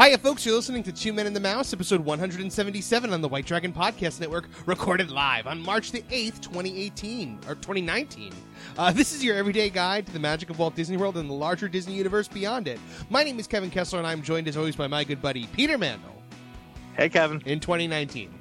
[0.00, 0.46] Hiya, folks.
[0.46, 4.20] You're listening to Two Men in the Mouse, episode 177 on the White Dragon Podcast
[4.20, 8.32] Network, recorded live on March the 8th, 2018, or 2019.
[8.76, 11.34] Uh, this is your everyday guide to the magic of Walt Disney World and the
[11.34, 12.78] larger Disney universe beyond it.
[13.10, 15.76] My name is Kevin Kessler, and I'm joined as always by my good buddy, Peter
[15.76, 16.14] Mandel,
[16.96, 17.42] Hey, Kevin.
[17.44, 18.32] in 2019.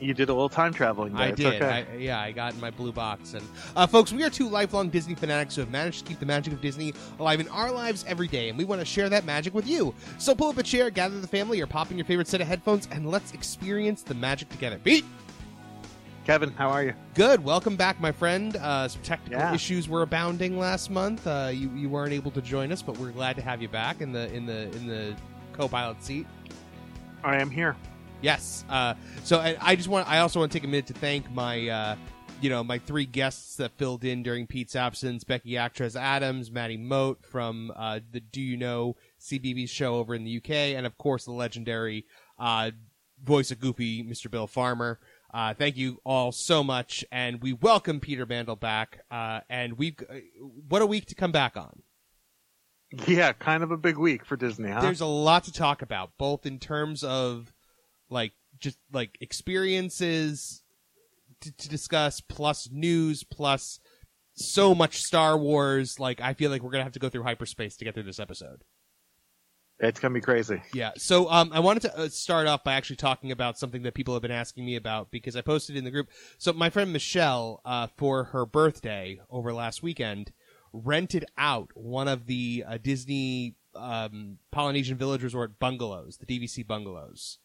[0.00, 1.12] You did a little time traveling.
[1.14, 1.22] There.
[1.22, 1.62] I It's did.
[1.62, 1.86] Okay.
[1.90, 3.34] I, yeah, I got in my blue box.
[3.34, 6.26] And uh, folks, we are two lifelong Disney fanatics who have managed to keep the
[6.26, 9.24] magic of Disney alive in our lives every day, and we want to share that
[9.24, 9.94] magic with you.
[10.18, 12.46] So pull up a chair, gather the family, or pop in your favorite set of
[12.48, 14.78] headphones, and let's experience the magic together.
[14.82, 15.04] Pete,
[16.26, 16.94] Kevin, how are you?
[17.14, 17.42] good.
[17.44, 18.56] Welcome back, my friend.
[18.56, 19.54] Uh, some technical Yeah.
[19.54, 21.26] issues were abounding last month.
[21.26, 24.00] Uh, you you weren't able to join us, but we're glad to have you back
[24.00, 25.14] in the in the in the
[25.52, 26.26] co-pilot seat.
[27.22, 27.76] I am here.
[28.24, 28.64] Yes.
[28.70, 30.08] Uh, so I, I just want.
[30.08, 31.96] I also want to take a minute to thank my, uh,
[32.40, 36.78] you know, my three guests that filled in during Pete's absence: Becky Actress Adams, Maddie
[36.78, 40.96] Moate from uh, the Do You Know CBeebies show over in the UK, and of
[40.96, 42.06] course the legendary
[42.38, 42.70] uh,
[43.22, 44.30] voice of Goofy, Mr.
[44.30, 45.00] Bill Farmer.
[45.34, 49.00] Uh, thank you all so much, and we welcome Peter Mandel back.
[49.10, 50.14] Uh, and we've uh,
[50.66, 51.82] what a week to come back on.
[53.06, 54.80] Yeah, kind of a big week for Disney, huh?
[54.80, 57.53] there's a lot to talk about, both in terms of
[58.14, 60.62] like just like experiences
[61.42, 63.80] to, to discuss, plus news, plus
[64.34, 66.00] so much Star Wars.
[66.00, 68.20] Like I feel like we're gonna have to go through hyperspace to get through this
[68.20, 68.64] episode.
[69.80, 70.62] it's gonna be crazy.
[70.72, 70.92] Yeah.
[70.96, 74.14] So um, I wanted to uh, start off by actually talking about something that people
[74.14, 76.08] have been asking me about because I posted in the group.
[76.38, 80.32] So my friend Michelle, uh, for her birthday over last weekend,
[80.72, 87.38] rented out one of the uh, Disney um, Polynesian Village Resort bungalows, the DVC bungalows.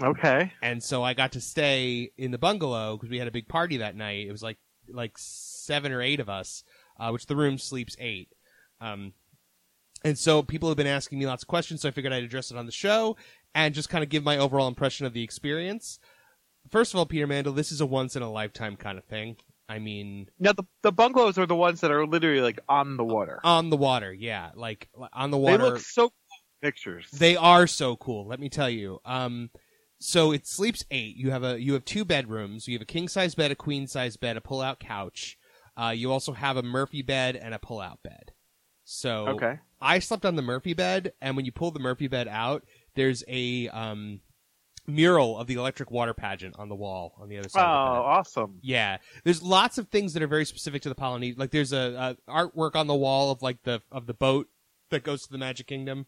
[0.00, 0.52] Okay.
[0.62, 3.78] And so I got to stay in the bungalow because we had a big party
[3.78, 4.26] that night.
[4.26, 4.58] It was like
[4.88, 6.64] like seven or eight of us,
[6.98, 8.28] uh, which the room sleeps eight.
[8.80, 9.12] Um,
[10.04, 12.50] and so people have been asking me lots of questions, so I figured I'd address
[12.50, 13.16] it on the show
[13.54, 15.98] and just kind of give my overall impression of the experience.
[16.70, 19.36] First of all, Peter Mandel, this is a once in a lifetime kind of thing.
[19.68, 23.04] I mean, Now the the bungalows are the ones that are literally like on the
[23.04, 23.40] water.
[23.44, 25.58] on the water, yeah, like on the water.
[25.58, 26.16] they look so cool
[26.60, 27.06] pictures.
[27.12, 28.26] They are so cool.
[28.26, 29.00] Let me tell you.
[29.04, 29.50] Um,
[30.02, 31.16] so it sleeps eight.
[31.16, 32.68] You have a you have two bedrooms.
[32.68, 35.38] You have a king size bed, a queen size bed, a pull out couch.
[35.76, 38.32] Uh, you also have a Murphy bed and a pull out bed.
[38.84, 39.58] So okay.
[39.80, 42.64] I slept on the Murphy bed, and when you pull the Murphy bed out,
[42.94, 44.20] there's a um,
[44.86, 47.62] mural of the electric water pageant on the wall on the other side.
[47.62, 48.00] of the.
[48.00, 48.58] Oh, awesome.
[48.62, 51.38] Yeah, there's lots of things that are very specific to the Polynesian.
[51.38, 54.48] Like there's a, a artwork on the wall of like the of the boat
[54.90, 56.06] that goes to the Magic Kingdom.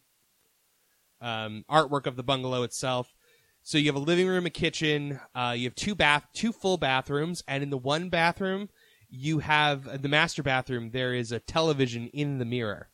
[1.21, 3.15] Um, artwork of the bungalow itself.
[3.65, 5.19] So you have a living room, a kitchen.
[5.35, 8.69] Uh, you have two bath, two full bathrooms, and in the one bathroom,
[9.09, 10.91] you have uh, the master bathroom.
[10.91, 12.91] There is a television in the mirror.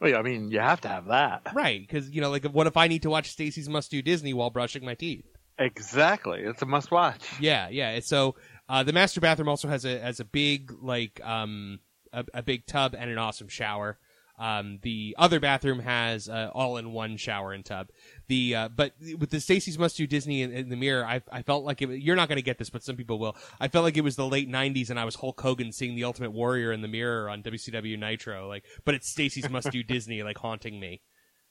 [0.00, 1.42] Well, yeah, I mean, you have to have that.
[1.54, 4.34] Right, because you know, like, what if I need to watch Stacy's Must Do Disney
[4.34, 5.24] while brushing my teeth?
[5.58, 6.40] Exactly.
[6.42, 7.24] It's a must watch.
[7.40, 8.00] Yeah, yeah.
[8.00, 8.36] So
[8.68, 11.80] uh, the master bathroom also has a has a big like um
[12.12, 13.98] a, a big tub and an awesome shower.
[14.38, 17.88] Um, the other bathroom has uh, all in one shower and tub.
[18.28, 21.42] The uh, but with the Stacy's Must Do Disney in, in the mirror, I I
[21.42, 23.36] felt like it, you're not going to get this, but some people will.
[23.58, 26.04] I felt like it was the late '90s, and I was Hulk Hogan seeing the
[26.04, 28.64] Ultimate Warrior in the mirror on WCW Nitro, like.
[28.84, 31.02] But it's Stacy's Must Do Disney, like haunting me.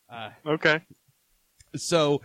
[0.10, 0.82] Uh, Okay.
[1.76, 2.22] so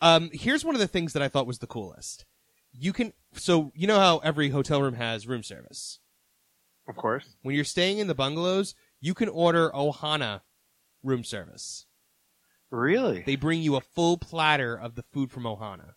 [0.00, 2.24] um here's one of the things that I thought was the coolest.
[2.72, 5.98] You can so you know how every hotel room has room service.
[6.88, 7.34] Of course.
[7.42, 10.40] When you're staying in the bungalows, you can order Ohana
[11.02, 11.86] room service.
[12.70, 13.22] Really?
[13.24, 15.94] They bring you a full platter of the food from Ohana.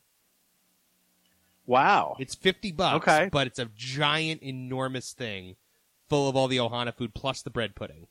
[1.66, 2.16] wow.
[2.20, 3.30] It's 50 bucks, Okay.
[3.32, 5.56] but it's a giant enormous thing
[6.10, 8.08] full of all the Ohana food plus the bread pudding.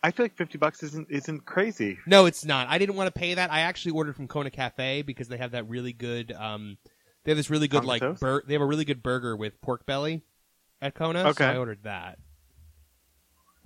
[0.00, 1.98] I feel like fifty bucks isn't isn't crazy.
[2.06, 2.68] No, it's not.
[2.68, 3.50] I didn't want to pay that.
[3.52, 6.30] I actually ordered from Kona Cafe because they have that really good.
[6.30, 6.78] Um,
[7.24, 9.86] they have this really good like bur- they have a really good burger with pork
[9.86, 10.22] belly
[10.80, 11.24] at Kona.
[11.30, 11.44] Okay.
[11.44, 12.20] so I ordered that.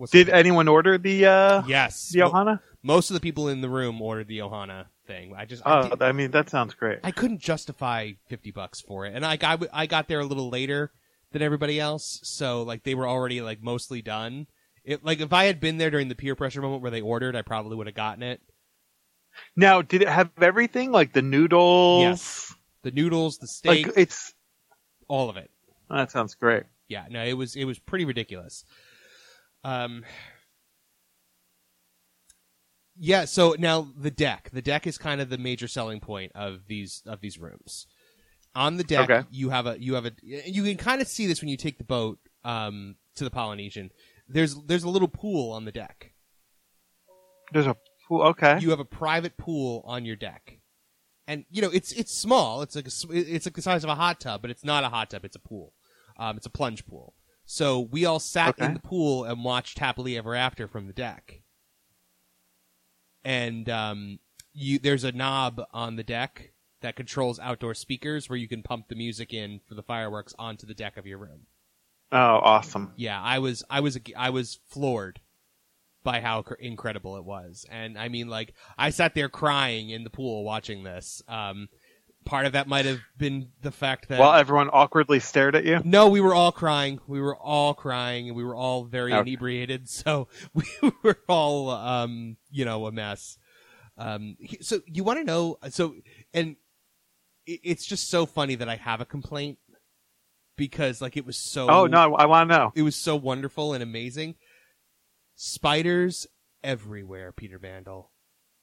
[0.02, 2.60] What's Did the- anyone order the uh yes, the Mo- Ohana?
[2.82, 4.87] most of the people in the room ordered the Ohana.
[5.06, 5.32] thing.
[5.37, 6.99] I just Oh, did- I mean that sounds great.
[7.04, 10.49] I couldn't justify fifty bucks for it, and I got I got there a little
[10.50, 10.90] later
[11.31, 14.49] than everybody else, so like they were already like mostly done.
[14.84, 17.37] It like if I had been there during the peer pressure moment where they ordered,
[17.37, 18.40] I probably would have gotten it.
[19.56, 22.02] Now, did it have everything like the noodles?
[22.02, 22.54] Yes.
[22.82, 24.34] The noodles, the steak, Like it's
[25.06, 25.50] all of it.
[25.88, 26.64] that sounds great.
[26.88, 28.64] Yeah, no, it was it was pretty ridiculous.
[29.64, 30.05] Um,
[32.97, 33.25] yeah.
[33.25, 37.03] So now the deck, the deck is kind of the major selling point of these
[37.06, 37.87] of these rooms.
[38.55, 39.26] On the deck, Okay.
[39.31, 41.79] you have a you have a you can kind of see this when you take
[41.79, 43.91] the boat um, to the Polynesian.
[44.29, 46.12] There's there's a little pool on the deck.
[47.53, 47.76] There's a
[48.09, 48.23] pool.
[48.23, 48.59] Okay.
[48.61, 50.59] You have a private pool on your deck,
[51.26, 52.61] and you know it's it's small.
[52.62, 54.91] It's like a, it's like the size of a hot tub, but it's not a
[54.91, 55.25] hot tub.
[55.25, 55.73] It's a pool.
[56.19, 57.14] Um, it's a plunge pool.
[57.52, 58.64] So we all sat Okay.
[58.64, 61.43] in the pool and watched Happily Ever After from the deck.
[63.25, 64.20] And um,
[64.54, 68.88] you there's a knob on the deck that controls outdoor speakers where you can pump
[68.88, 71.46] the music in for the fireworks onto the deck of your room.
[72.12, 72.93] oh, awesome.
[72.96, 75.20] Yeah, I was I was I was floored
[76.02, 80.10] by how incredible it was, and I mean, like I sat there crying in the
[80.10, 81.22] pool watching this.
[81.28, 81.69] Um,
[82.25, 85.81] part of that might have been the fact that While everyone awkwardly stared at you.
[85.85, 87.01] no, we were all crying.
[87.07, 89.21] We were all crying, and we were all very Okay.
[89.21, 89.89] inebriated.
[89.89, 90.65] So we
[91.03, 93.39] were all, um, you know, a mess.
[93.99, 95.59] Um, so you want to know?
[95.71, 95.95] So,
[96.33, 96.57] and
[97.47, 99.59] it's just so funny that I have a complaint
[100.57, 101.69] because, like, it was so.
[101.69, 102.73] Oh no, I want to know.
[102.75, 104.37] It was so wonderful and amazing.
[105.35, 106.27] Spiders
[106.63, 108.11] everywhere, Peter Mandel.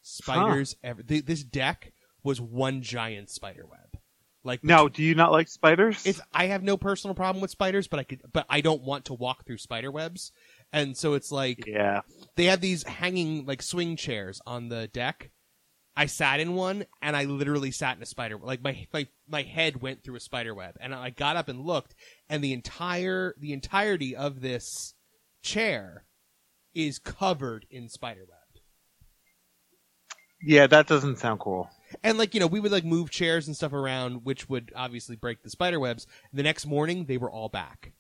[0.02, 1.04] Spiders ever.
[1.04, 1.92] Th- this deck
[2.24, 4.02] was one giant spider web.
[4.44, 6.06] Like Now, do you not like spiders?
[6.06, 9.06] it's I have no personal problem with spiders, but I could but I don't want
[9.06, 10.32] to walk through spider webs.
[10.72, 12.02] And so it's like yeah.
[12.36, 15.32] they have these hanging like swing chairs on the deck.
[15.96, 19.42] I sat in one and I literally sat in a spider like my my my
[19.42, 21.94] head went through a spider web and I got up and looked
[22.30, 24.94] and the entire the entirety of this
[25.42, 26.06] chair
[26.74, 28.62] is covered in spider web.
[30.42, 31.70] Yeah, that doesn't sound cool.
[32.04, 35.16] And like, you know, we would like move chairs and stuff around which would obviously
[35.16, 36.06] break the spider webs.
[36.34, 37.94] The next morning they were all back.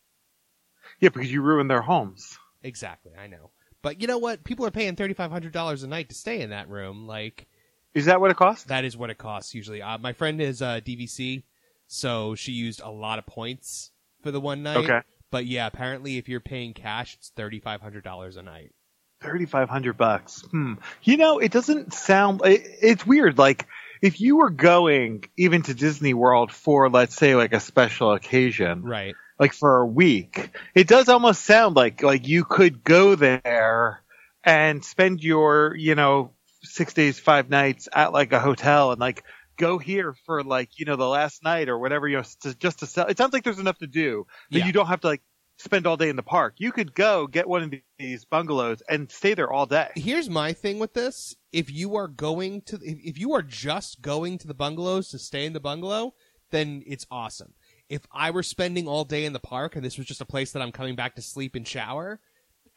[0.99, 2.37] Yeah, because you ruined their homes.
[2.63, 3.51] Exactly, I know.
[3.81, 4.43] But you know what?
[4.43, 7.07] People are paying thirty five hundred dollars a night to stay in that room.
[7.07, 7.47] Like
[7.93, 8.65] Is that what it costs?
[8.65, 9.81] that is what it costs usually.
[9.81, 11.43] Uh, my friend is uh, DVC,
[11.87, 13.91] so she used a lot of points
[14.21, 14.77] for the one night.
[14.77, 14.99] Okay.
[15.31, 18.73] But yeah, apparently if you're paying cash, it's thirty five hundred dollars a night.
[19.21, 20.41] Thirty five hundred bucks.
[20.51, 20.75] Hmm.
[21.03, 22.41] You know, it doesn't sound.
[22.45, 23.37] It, it's weird.
[23.37, 23.67] Like
[24.01, 28.81] if you were going even to Disney World for, let's say, like a special occasion,
[28.83, 29.13] Right.
[29.37, 34.01] like for a week, it does almost sound like like you could go there
[34.45, 36.31] and spend your, you know,
[36.63, 39.23] six days, five nights at like a hotel and like
[39.57, 42.79] go here for like you know the last night or whatever you know to, just
[42.79, 43.07] to sell.
[43.07, 44.65] It sounds like there's enough to do that Yeah.
[44.65, 45.21] you don't have to like
[45.59, 46.55] spend all day in the park.
[46.57, 49.89] You could go get one of these bungalows and stay there all day.
[49.95, 54.37] Here's my thing with this: if you are going to, if, you are just going
[54.39, 56.13] to the bungalows to stay in the bungalow,
[56.51, 57.53] then it's awesome.
[57.89, 60.51] If I were spending all day in the park and this was just a place
[60.51, 62.19] that I'm coming back to sleep and shower,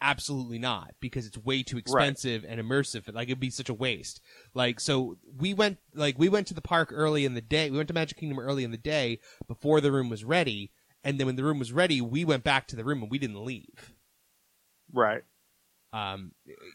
[0.00, 3.12] absolutely not, because it's way too expensive and immersive.
[3.14, 4.20] Like it'd be such a waste.
[4.54, 7.70] Like so, we went like we went to the park early in the day.
[7.70, 10.72] We went to Magic Kingdom early in the day before the room was ready,
[11.04, 13.18] and then when the room was ready, we went back to the room and we
[13.18, 13.94] didn't leave.
[14.92, 15.22] Right.
[15.92, 16.32] Um,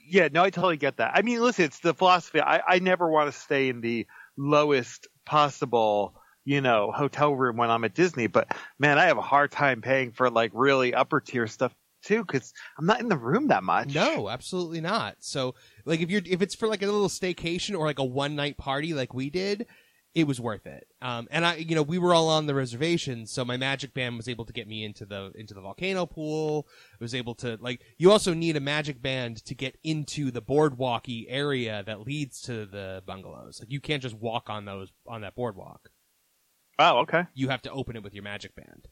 [0.07, 1.12] Yeah, no, I totally get that.
[1.15, 2.39] I mean, listen, it's the philosophy.
[2.41, 4.05] I, I never want to stay in the
[4.38, 6.15] lowest possible,
[6.46, 9.81] you know, hotel room when I'm at Disney, but man, I have a hard time
[9.81, 13.63] paying for like really upper tier stuff too, cause I'm not in the room that
[13.63, 13.93] much.
[13.93, 15.17] No, absolutely not.
[15.19, 18.36] So, like, if you're if it's for like a little staycation or like a one
[18.36, 19.65] night party like we did,
[20.18, 20.88] it was worth it.
[21.00, 24.18] Um, and I, you know, we were all on the reservation, so my magic band
[24.18, 26.68] was able to get me into the into the volcano pool.
[26.94, 27.82] I was able to like.
[28.00, 32.66] You also need a magic band to get into the boardwalky area that leads to
[32.66, 33.60] the bungalows.
[33.60, 35.92] Like, you can't just walk on those on that boardwalk.
[36.80, 37.26] Oh, okay.
[37.36, 38.88] You have to open it with your magic band.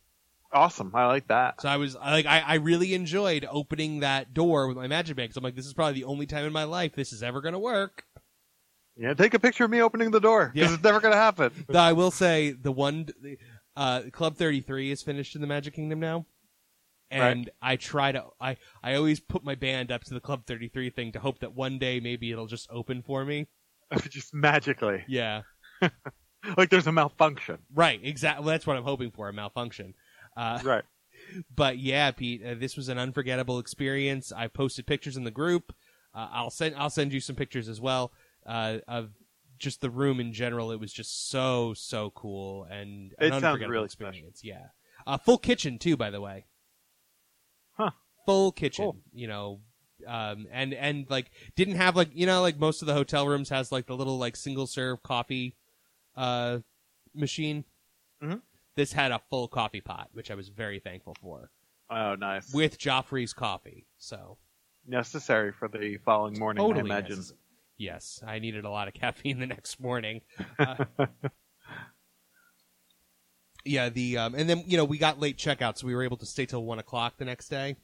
[0.54, 0.92] Awesome.
[0.94, 1.60] I like that.
[1.60, 5.30] So I was like, I, I really enjoyed opening that door with my magic band
[5.30, 7.42] because I'm like, this is probably the only time in my life this is ever
[7.42, 8.06] going to work.
[8.98, 10.74] Yeah, take a picture of me opening the door, cause Yeah.
[10.74, 11.52] it's never gonna happen.
[11.76, 13.08] I will say the one,
[13.76, 16.26] uh, Club 33 is finished in the Magic Kingdom now.
[17.12, 20.90] And I try to, I, I always put my band up to the Club 33
[20.90, 23.48] thing to hope that one day maybe it'll just open for me.
[24.10, 25.04] Just magically.
[25.08, 25.44] Yeah.
[26.58, 27.58] Like there's a malfunction.
[27.74, 28.00] Right.
[28.04, 28.46] Exactly.
[28.46, 29.94] That's what I'm hoping for, a malfunction.
[30.38, 30.84] Uh, Right.
[31.56, 34.32] but yeah, Pete, uh, this was an unforgettable experience.
[34.32, 35.74] I posted pictures in the group.
[36.14, 38.12] Uh, I'll send I'll send you some pictures as well
[38.46, 39.12] uh, of
[39.58, 43.44] just the room in general, it was just so so cool and an It sounds
[43.46, 44.42] unforgettable really experience.
[44.44, 44.68] Yeah,
[45.08, 46.46] uh, full kitchen too, by the way.
[47.74, 47.92] Huh.
[48.26, 48.86] Full kitchen.
[48.86, 48.98] Cool.
[49.14, 49.62] You know,
[50.08, 53.50] um, and and like didn't have like you know like most of the hotel rooms
[53.50, 55.56] has like the little like single serve coffee,
[56.16, 56.60] uh,
[57.14, 57.66] machine.
[58.24, 58.42] Mhm.
[58.76, 61.50] This had a full coffee pot, which I was very thankful for,
[61.90, 62.54] Oh, nice.
[62.54, 63.88] with Joffrey's coffee.
[63.98, 64.38] So
[64.86, 67.20] necessary for the following morning, I totally imagine.
[67.20, 67.34] necess-
[67.78, 70.22] Yes, I needed a lot of caffeine the next morning.
[70.58, 70.86] Uh,
[73.66, 76.18] yeah, the um, and then you know we got late checkout, so we were able
[76.18, 77.76] to stay till one o'clock the next day.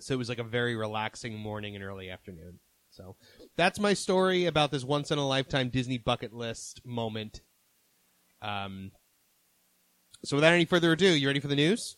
[0.00, 2.60] So it was like a very relaxing morning and early afternoon.
[2.90, 3.16] So
[3.56, 7.40] that's my story about this once in a lifetime Disney bucket list moment.
[8.42, 8.92] Um.
[10.24, 11.96] So without any further ado, you ready for the news?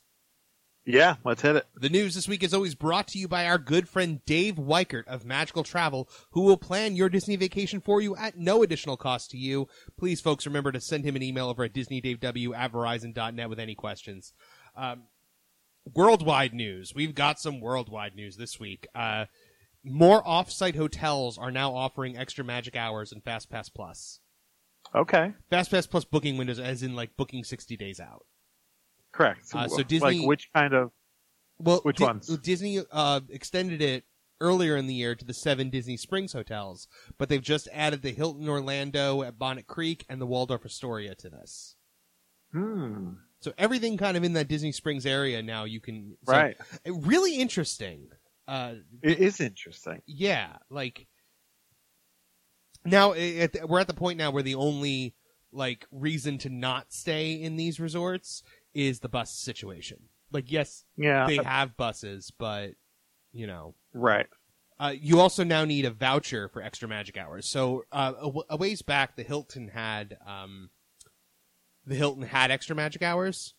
[0.86, 1.66] Yeah, let's hit it.
[1.76, 5.06] The news this week is always brought to you by our good friend Dave Weichert
[5.06, 9.30] of Magical Travel, who will plan your Disney vacation for you at no additional cost
[9.30, 9.68] to you.
[9.98, 13.74] Please, folks, remember to send him an email over at DisneyDaveW at Verizon.net with any
[13.74, 14.32] questions.
[14.74, 15.02] Um,
[15.94, 16.92] worldwide news.
[16.94, 18.86] We've got some worldwide news this week.
[18.94, 19.26] Uh,
[19.84, 24.20] more off-site hotels are now offering extra magic hours and FastPass Plus.
[24.94, 28.24] Okay, FastPass Plus booking windows, as in like booking 60 days out.
[29.20, 29.42] Correct.
[29.54, 30.90] Uh, so like Disney- which kind of?
[31.58, 32.26] Well, Which Di- ones?
[32.38, 34.04] Disney uh, extended it
[34.40, 38.12] earlier in the year to the seven Disney Springs hotels, but they've just added the
[38.12, 41.76] Hilton Orlando at Bonnet Creek and the Waldorf Astoria to this.
[42.52, 43.10] Hmm.
[43.40, 46.56] So everything kind of in that Disney Springs area now you can so- Right.
[46.86, 48.08] uh, really interesting.
[48.48, 50.00] Uh, It is interesting.
[50.06, 51.06] yeah, like
[52.84, 55.14] now i- at we're at the point now where the only
[55.52, 58.42] like reason to not stay in these resorts
[58.74, 59.98] is the bus situation.
[60.32, 61.26] Like, yes, Yeah.
[61.26, 62.72] they have buses, but
[63.32, 64.26] you know, right.
[64.78, 67.46] uh, you also now need a voucher for extra magic hours.
[67.46, 70.70] So uh, a, w- a ways back, the Hilton had um,
[71.86, 73.54] the Hilton had extra magic hours,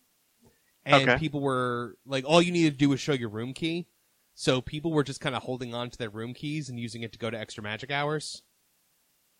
[0.85, 1.19] and Okay.
[1.19, 3.87] people were like, all you needed to do was show your room key.
[4.33, 7.11] So people were just kind of holding on to their room keys and using it
[7.11, 8.43] to go to extra magic hours.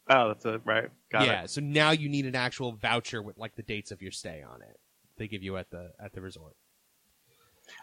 [0.10, 0.62] Oh, that's it.
[0.66, 0.90] Right.
[1.12, 1.44] Got it yeah.
[1.44, 1.50] it.
[1.50, 4.62] So now you need an actual voucher with like the dates of your stay on
[4.62, 4.78] it.
[5.22, 6.56] They give you at the at the resort.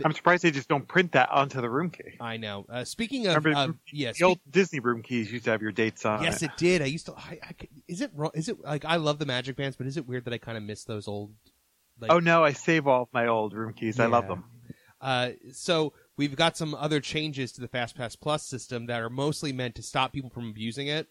[0.05, 2.17] I'm surprised they just don't print that onto the room key.
[2.21, 2.67] I know.
[2.69, 6.05] Uh, speaking of, Remember, yeah, The old Disney room keys used to have your dates
[6.05, 6.47] on Yes, it.
[6.47, 6.83] it did.
[6.83, 7.15] I used to.
[7.15, 7.55] I, I,
[7.87, 8.33] is it wrong?
[8.35, 10.59] Is it like I love the Magic Bands, but is it weird that I kind
[10.59, 11.33] of miss those old?
[12.01, 14.01] Like, Oh no, I save all of my old room keys.
[14.01, 14.43] I love them.
[15.01, 19.53] Uh, so we've got some other changes to the FastPass Plus system that are mostly
[19.53, 21.07] meant to stop people from abusing it.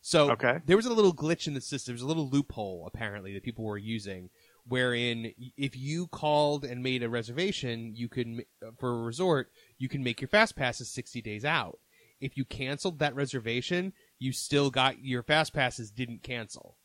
[0.00, 0.60] So Okay.
[0.64, 1.92] there was a little glitch in the system.
[1.92, 4.30] There's a little loophole apparently that people were using,
[4.68, 9.88] wherein if you called and made a reservation, you could uh, for a resort, you
[9.88, 11.78] can make your fast passes 60 days out.
[12.20, 16.76] If you canceled that reservation, you still got your fast passes didn't cancel.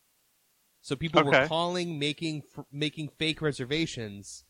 [0.82, 4.44] So people were calling, making making fake reservations,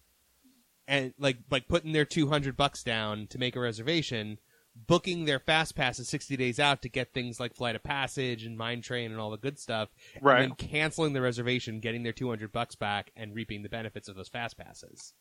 [0.88, 4.40] and like like putting their 200 bucks down to make a reservation,
[4.88, 8.58] booking their fast passes 60 days out to get things like flight of passage and
[8.58, 9.90] mine train and all the good stuff
[10.22, 10.42] Right.
[10.42, 14.16] and then canceling the reservation getting their 200 bucks back and reaping the benefits of
[14.16, 15.14] those fast passes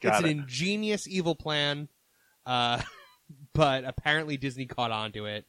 [0.00, 0.24] Got it's it.
[0.32, 1.88] an ingenious evil plan
[2.46, 2.80] uh,
[3.54, 5.44] but apparently disney caught on to it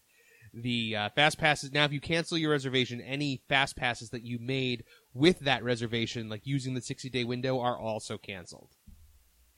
[0.53, 4.39] the uh, fast passes now if you cancel your reservation any fast passes that you
[4.39, 4.83] made
[5.13, 8.69] with that reservation like using the 60 day window are also canceled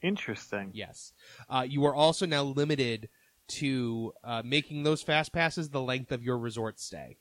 [0.00, 0.70] Interesting.
[0.74, 1.12] Yes.
[1.50, 3.08] Uh, you are also now limited
[3.48, 7.18] to uh, making those fast passes the length of your resort stay.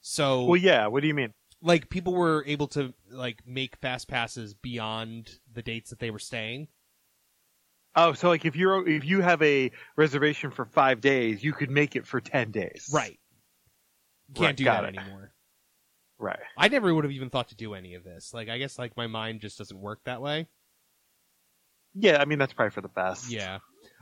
[0.00, 0.86] So, Well, yeah.
[0.86, 1.32] What do you mean?
[1.62, 6.18] like, people were able to like make fast passes beyond the dates that they were
[6.18, 6.68] staying.
[7.96, 11.70] Oh, so like if you're if you have a reservation for five days, you could
[11.70, 12.88] make it for ten days.
[12.92, 13.18] Right.
[14.34, 14.88] Can't Right, do that it.
[14.96, 15.32] anymore.
[16.18, 16.40] Right.
[16.56, 18.32] I never would have even thought to do any of this.
[18.34, 20.48] Like, I guess like my mind just doesn't work that way.
[21.94, 22.20] Yeah.
[22.20, 23.30] I mean that's probably for the best.
[23.30, 23.58] Yeah.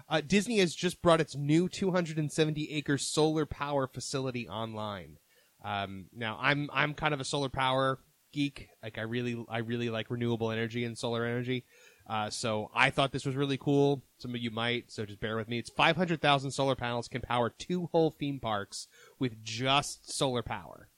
[0.09, 5.19] Uh, Disney has just brought its new 270 acre solar power facility online.
[5.65, 7.99] Um, now I'm I'm kind of a solar power
[8.33, 8.69] geek.
[8.83, 11.65] Like I really I really like renewable energy and solar energy.
[12.07, 14.03] Uh, so I thought this was really cool.
[14.19, 15.59] Some of you might, so just bear with me.
[15.59, 18.89] It's 500,000 solar panels can power two whole theme parks
[19.21, 20.89] with just solar power.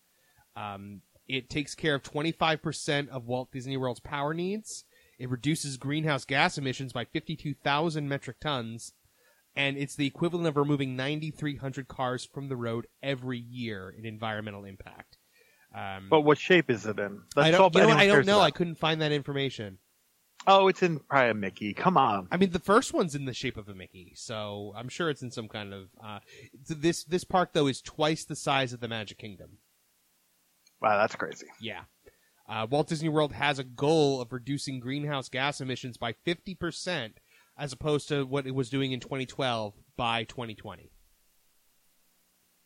[0.57, 4.85] Um, it takes care of 25% of Walt Disney World's power needs.
[5.19, 8.93] It reduces greenhouse gas emissions by 52,000 metric tons,
[9.55, 14.65] and it's the equivalent of removing 9,300 cars from the road every year in environmental
[14.65, 15.19] impact.
[15.75, 17.23] Um, But what shape is it in?
[17.37, 18.41] I That's all don't, you know I don't know.
[18.41, 19.79] I couldn't find that information.
[20.47, 21.73] Oh, it's in probably a Mickey.
[21.73, 22.29] Come on.
[22.31, 25.23] I mean, the first one's in the shape of a Mickey, so I'm sure it's
[25.23, 25.89] in some kind of.
[26.05, 26.19] Uh,
[26.69, 29.59] this this park though is twice the size of the Magic Kingdom.
[30.83, 31.47] Wow, that's crazy.
[31.61, 31.85] Yeah.
[32.49, 37.13] Uh, Walt Disney World has a goal of reducing greenhouse gas emissions by 50%
[37.57, 40.91] as opposed to what it was doing in 2012 by 2020.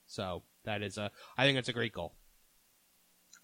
[0.07, 2.15] So that is a, I think that's a great goal.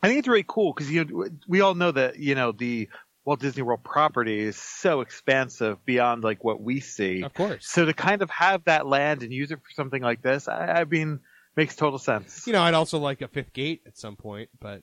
[0.02, 2.90] I think it's really cool because you we all know that you know the
[3.24, 7.22] Walt Disney World property is so expansive beyond like what we see.
[7.22, 7.66] Of course.
[7.66, 10.80] So to kind of have that land and use it for something like this, I,
[10.80, 11.20] I mean,
[11.56, 12.46] makes total sense.
[12.46, 14.82] You know, I'd also like a fifth gate at some point, but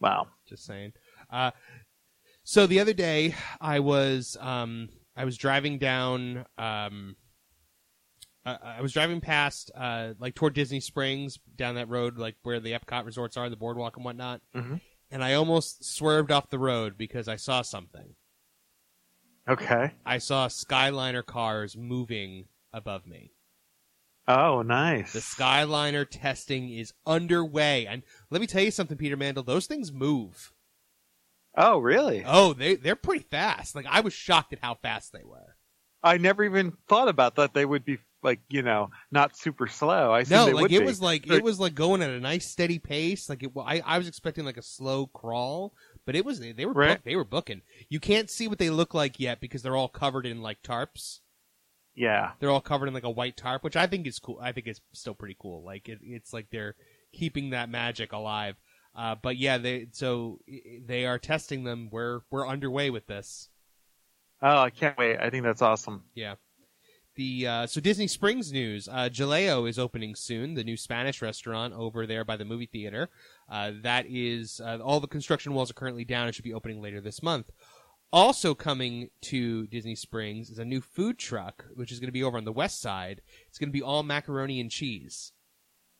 [0.00, 0.28] Wow.
[0.48, 0.92] Just saying.
[1.30, 1.50] Uh,
[2.44, 6.46] so the other day, I was um, I was driving down.
[6.56, 7.16] Um,
[8.46, 12.72] I was driving past, uh, like toward Disney Springs, down that road, like where the
[12.72, 14.40] Epcot resorts are, the boardwalk and whatnot.
[14.54, 14.80] Mhm.
[15.10, 18.14] And I almost swerved off the road because I saw something.
[19.46, 19.92] Okay.
[20.06, 23.32] I saw Skyliner cars moving above me.
[24.28, 25.14] Oh, nice.
[25.14, 29.42] The Skyliner testing is underway, and let me tell you something, Peter Mandel.
[29.42, 30.52] Those things move.
[31.56, 32.22] oh, really?
[32.26, 33.74] Oh, they they're pretty fast.
[33.74, 35.56] Like I was shocked at how fast they were.
[36.02, 37.54] I never even thought about that.
[37.54, 40.12] They would be like you know not super slow.
[40.12, 40.84] I No, they like it be.
[40.84, 43.28] was like it was like going at a nice steady pace.
[43.30, 45.72] Like it, I I was expecting like a slow crawl,
[46.04, 46.96] but it was they were Right.
[46.96, 47.62] book, they were booking.
[47.88, 51.20] You can't see what they look like yet because they're all covered in like tarps.
[51.98, 52.30] Yeah.
[52.38, 54.38] They're all covered in like a white tarp, which I think is cool.
[54.40, 55.64] I think it's still pretty cool.
[55.64, 56.76] Like it, it's like they're
[57.12, 58.54] keeping that magic alive.
[58.94, 60.38] Uh, but yeah, they so
[60.86, 61.88] they are testing them.
[61.90, 63.48] We're we're underway with this.
[64.40, 65.18] Oh, I can't wait.
[65.18, 66.04] I think that's awesome.
[66.14, 66.36] Yeah.
[67.16, 68.86] The uh, so Disney Springs news.
[68.86, 73.08] Uh, Jaleo is opening soon, the new Spanish restaurant over there by the movie theater.
[73.50, 76.28] Uh, that is uh, all the construction walls are currently down.
[76.28, 77.50] It should be opening later this month.
[78.12, 82.22] Also coming to Disney Springs is a new food truck, which is going to be
[82.22, 83.20] over on the west side.
[83.48, 85.32] It's going to be all macaroni and cheese.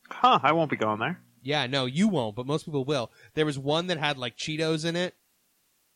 [0.08, 0.38] Huh?
[0.42, 1.20] I won't be going there.
[1.42, 3.10] Yeah, no, you won't, but most people will.
[3.34, 5.14] There was one that had like Cheetos in it,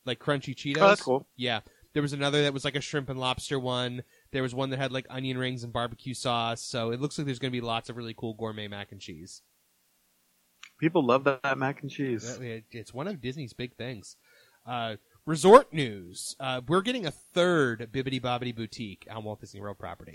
[0.04, 0.82] like crunchy Cheetos.
[0.82, 1.26] Oh, that's cool.
[1.37, 1.60] Yeah.
[1.94, 4.02] There was another that was like a shrimp and lobster one.
[4.32, 6.62] There was one that had like onion rings and barbecue sauce.
[6.62, 9.00] So it looks like there's going to be lots of really cool gourmet mac and
[9.00, 9.42] cheese.
[10.78, 12.38] People love that mac and cheese.
[12.70, 14.16] It's one of Disney's big things.
[14.66, 16.35] Uh, resort news.
[16.40, 20.14] Uh, we're getting a third Bibbidi Bobbidi Boutique on Walt Disney World property.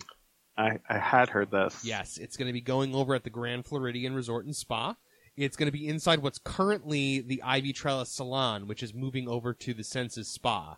[0.57, 1.83] I, I had heard this.
[1.85, 4.95] Yes, it's going to be going over at the Grand Floridian Resort and Spa.
[5.35, 9.53] It's going to be inside what's currently the Ivy Trellis Salon, which is moving over
[9.53, 10.77] to the Senses Spa.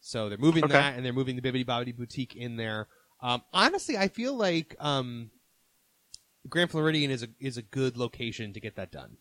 [0.00, 0.72] So they're moving Okay.
[0.72, 2.88] that, and they're moving the Bibbidi Bobbidi Boutique in there.
[3.20, 5.30] Um, honestly, I feel like um,
[6.48, 9.16] Grand Floridian is a is a good location to get that done.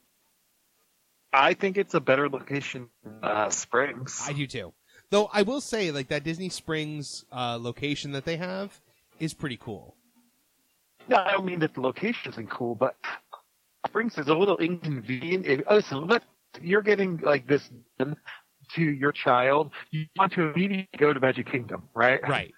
[1.35, 4.21] I think it's a better location than uh, Springs.
[4.25, 4.73] I do too.
[5.09, 8.79] Though I will say, like that Disney Springs uh, location that they have
[9.19, 9.95] is pretty cool.
[11.07, 12.95] No, I don't mean that the location isn't cool, but
[13.87, 15.45] Springs is a little inconvenient.
[15.45, 16.23] If, oh, so look,
[16.61, 17.69] you're getting like this
[17.99, 19.71] to your child.
[19.91, 22.19] You want to immediately go to Magic Kingdom, right?
[22.27, 22.53] Right.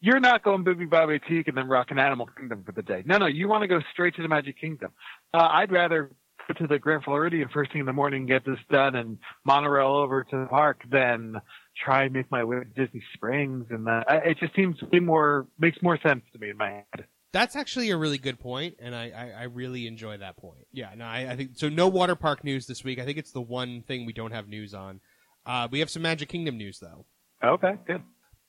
[0.00, 3.02] You're not going Bibby Bobby Teak and then rocking Animal Kingdom for the day.
[3.04, 4.92] No, no, you want to go straight to the Magic Kingdom.
[5.34, 6.12] Uh, I'd rather
[6.56, 9.94] to the Grand Floridian first thing in the morning and get this done and monorail
[9.94, 11.36] over to the park than
[11.84, 13.66] try and make my way to Disney Springs.
[13.70, 17.06] And that, it just seems way more, makes more sense to me in my head.
[17.32, 20.66] That's actually a really good point, and I, I, I really enjoy that point.
[20.72, 21.68] Yeah, no, I, I think so.
[21.68, 22.98] No water park news this week.
[22.98, 25.00] I think it's the one thing we don't have news on.
[25.44, 27.04] Uh, we have some Magic Kingdom news though.
[27.44, 28.02] Okay, good.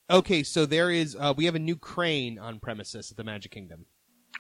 [0.10, 3.52] Okay, so there is uh, we have a new crane on premises at the Magic
[3.52, 3.86] Kingdom.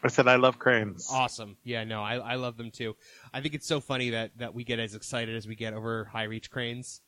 [0.03, 1.09] I said I love cranes.
[1.11, 1.57] Awesome.
[1.63, 2.95] Yeah, no, I, I love them too.
[3.33, 6.05] I think it's so funny that, that we get as excited as we get over
[6.05, 7.01] high reach cranes.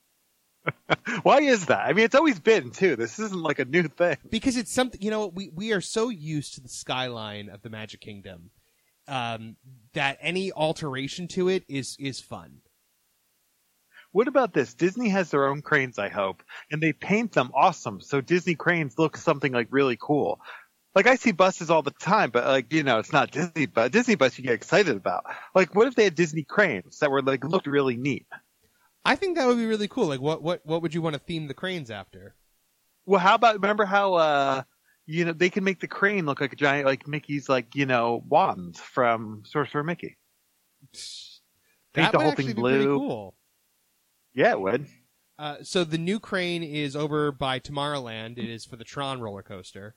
[1.23, 1.85] Why is that?
[1.87, 2.95] I mean, it's always been too.
[2.95, 4.17] This isn't like a new thing.
[4.29, 7.69] because it's something you know we we are so used to the skyline of the
[7.69, 8.51] Magic Kingdom
[9.07, 9.55] um,
[9.93, 12.59] that any alteration to it is is fun.
[14.11, 14.73] What about this?
[14.73, 18.01] Disney has their own cranes, I hope, and they paint them awesome.
[18.01, 20.41] So Disney cranes look something like really cool.
[20.93, 23.65] Like I see buses all the time, but like you know, it's not Disney.
[23.65, 25.25] But Disney bus you get excited about.
[25.55, 28.25] Like, what if they had Disney cranes that were like looked really neat?
[29.05, 30.07] I think that would be really cool.
[30.07, 32.35] Like what what what would you want to theme the cranes after?
[33.05, 34.63] Well, how about remember how uh
[35.05, 37.85] you know they can make the crane look like a giant like Mickey's like you
[37.85, 40.17] know wand from Sorcerer Mickey.
[41.93, 42.97] Paint the whole thing blue.
[42.97, 43.35] cool.
[44.33, 44.87] Yeah, it would.
[45.37, 48.37] Uh, so the new crane is over by Tomorrowland.
[48.37, 49.95] It is for the Tron roller coaster,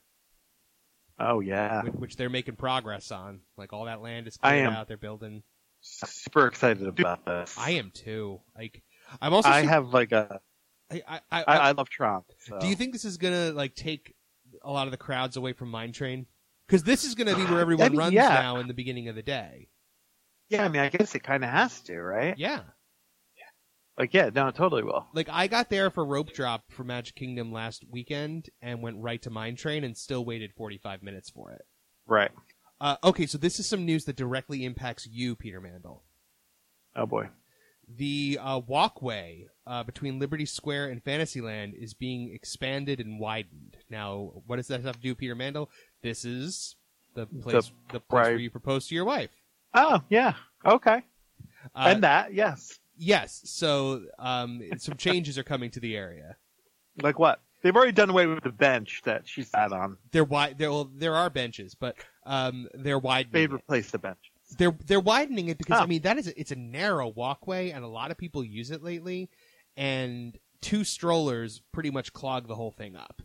[1.19, 3.41] Oh yeah, which, which they're making progress on.
[3.57, 4.87] Like all that land is I cleared out.
[4.87, 5.43] They're building.
[5.81, 7.55] super excited about this.
[7.57, 8.41] I am too.
[8.57, 8.81] Like
[9.21, 10.41] I'm also I have like a
[10.91, 12.23] I, I, I, I, I love Tron.
[12.39, 12.59] so.
[12.59, 14.13] do you think this is gonna like take
[14.61, 16.25] a lot of the crowds away from Mine Train?
[16.67, 18.29] Because this is gonna be where everyone mean, runs yeah.
[18.29, 19.69] now in the beginning of the day.
[20.49, 22.37] Yeah, I mean, I guess it kind of has to, right?
[22.37, 22.61] Yeah.
[23.97, 25.07] Like, yeah, no, it totally will.
[25.13, 29.21] Like I got there for rope drop for Magic Kingdom last weekend and went right
[29.21, 31.65] to Mine Train and still waited 45 minutes for it.
[32.05, 32.31] Right.
[32.81, 36.03] Uh, okay, so this is some news that directly impacts you, Peter Mandel.
[36.95, 37.29] Oh boy.
[37.87, 43.77] The uh, walkway uh, between Liberty Square and Fantasyland is being expanded and widened.
[43.89, 45.69] Now, what does that have to do, Peter Mandel?
[46.01, 46.75] This is
[47.13, 49.29] the place, the, place where you propose to your wife.
[49.73, 50.33] Oh yeah.
[50.65, 51.03] Okay.
[51.73, 52.79] Uh, and that, yes.
[52.97, 56.35] Yes, so um, some changes are coming to the area.
[57.01, 57.41] Like what?
[57.61, 59.97] They've already done away with the bench that she sat on.
[60.11, 60.57] They're wide.
[60.59, 63.33] There, well, there are benches, but um, they're widening.
[63.33, 64.19] They've replaced the bench.
[64.57, 65.83] They're they're widening it because Oh.
[65.83, 68.69] I mean that is a, it's a narrow walkway and a lot of people use
[68.69, 69.29] it lately,
[69.75, 73.21] and two strollers pretty much clog the whole thing up.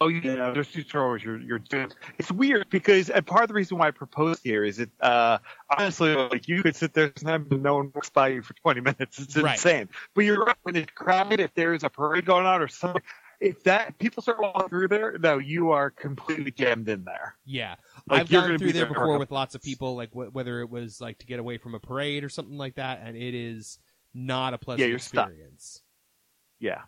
[0.00, 1.24] Oh yeah, there's two strollers.
[1.24, 1.90] You're you're doing.
[2.18, 5.38] It's weird because and part of the reason why I proposed here is it uh
[5.76, 8.80] honestly like you could sit there sometimes and no one walks by you for 20
[8.82, 9.18] minutes.
[9.18, 9.54] It's Right.
[9.54, 9.88] insane.
[10.14, 11.40] But you're right when it's crowded.
[11.40, 13.02] If there's a parade going on or something,
[13.40, 17.36] if that people start walking through there, no, you are completely jammed in there.
[17.44, 17.74] Yeah,
[18.10, 20.32] Like, I've you're gone through be there there before with lots of people, like wh-
[20.32, 23.16] whether it was like to get away from a parade or something like that, and
[23.16, 23.78] it is
[24.14, 25.28] not a pleasant Yeah, you're stuck.
[25.28, 25.82] experience.
[26.60, 26.82] Yeah.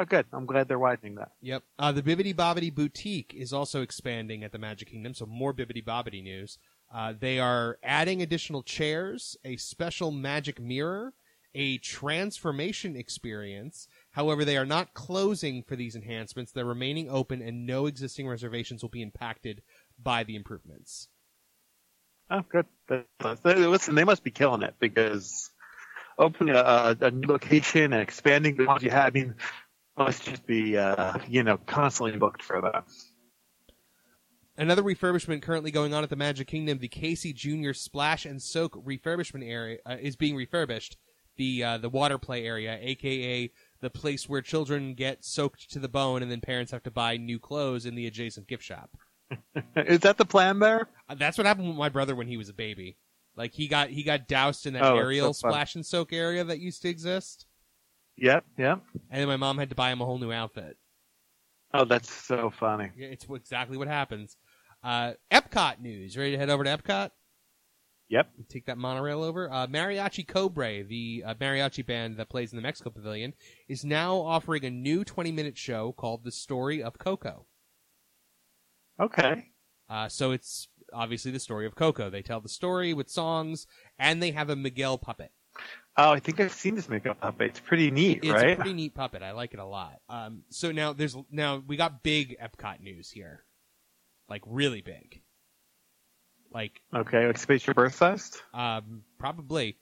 [0.00, 0.24] Oh, good.
[0.32, 1.32] I'm glad they're widening that.
[1.42, 1.62] Yep.
[1.78, 5.84] Uh, the Bibbidi Bobbidi Boutique is also expanding at the Magic Kingdom, so more Bibbidi
[5.84, 6.56] Bobbidi news.
[6.92, 11.12] Uh, they are adding additional chairs, a special magic mirror,
[11.54, 13.88] a transformation experience.
[14.12, 16.50] However, they are not closing for these enhancements.
[16.50, 19.60] They're remaining open, and no existing reservations will be impacted
[20.02, 21.08] by the improvements.
[22.30, 22.64] Oh, good.
[23.44, 25.50] Listen, they must be killing it because
[26.18, 29.34] opening a, a, a new location and expanding the ones you had, I mean,
[30.00, 32.84] must just be, uh, you know, constantly booked for that.
[34.56, 38.74] Another refurbishment currently going on at the Magic Kingdom, the Casey Junior Splash and Soak
[38.84, 40.96] refurbishment area uh, is being refurbished.
[41.36, 45.88] The uh, the water play area, aka the place where children get soaked to the
[45.88, 48.90] bone and then parents have to buy new clothes in the adjacent gift shop.
[49.76, 50.88] Is that the plan there?
[51.08, 52.96] Uh, that's what happened with my brother when he was a baby.
[53.36, 56.44] Like he got he got doused in that Oh, aerial so splash and soak area
[56.44, 57.46] that used to exist,
[58.20, 58.80] Yep, yep.
[59.10, 60.76] and then my mom had to buy him a whole new outfit.
[61.72, 62.90] Oh, that's so funny.
[62.96, 64.36] Yeah, It's exactly what happens.
[64.82, 66.16] Uh, Epcot news.
[66.16, 67.10] Ready to head over to Epcot?
[68.08, 68.28] Yep.
[68.48, 69.48] take that monorail over.
[69.50, 73.34] Uh, Mariachi Cobre, the uh, mariachi band that plays in the Mexico Pavilion,
[73.68, 77.46] is now offering a new 20 minute show called The Story of Coco.
[79.00, 79.46] Okay.
[79.88, 82.10] Uh, so it's obviously the story of Coco.
[82.10, 83.66] They tell the story with songs,
[83.98, 85.30] and they have a Miguel puppet.
[85.96, 87.50] Oh, I think I've seen this makeup puppet.
[87.50, 88.52] It's pretty neat, It's right?
[88.52, 89.22] a pretty neat puppet.
[89.22, 90.00] I like it a lot.
[90.08, 93.44] Um, so now there's now we got big Epcot news here,
[94.28, 95.20] like really big.
[96.52, 98.42] Like Okay, like Space Your Birth Fest?
[98.54, 99.76] Um, probably.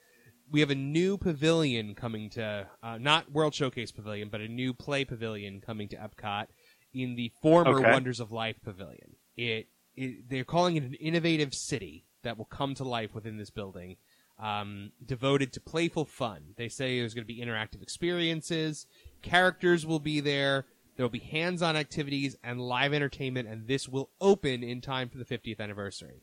[0.50, 4.72] We have a new pavilion coming to, uh, not World Showcase Pavilion, but a new
[4.72, 6.46] play pavilion coming to Epcot
[6.94, 7.90] in the former Okay.
[7.92, 9.16] Wonders of Life Pavilion.
[9.36, 13.50] It, it, they're calling it an innovative city that will come to life within this
[13.50, 13.96] building,
[14.38, 16.54] um, devoted to playful fun.
[16.56, 18.86] They say there's going to be interactive experiences,
[19.22, 24.10] characters will be there, there will be hands-on activities and live entertainment, and this will
[24.20, 26.22] open in time for the 50th anniversary.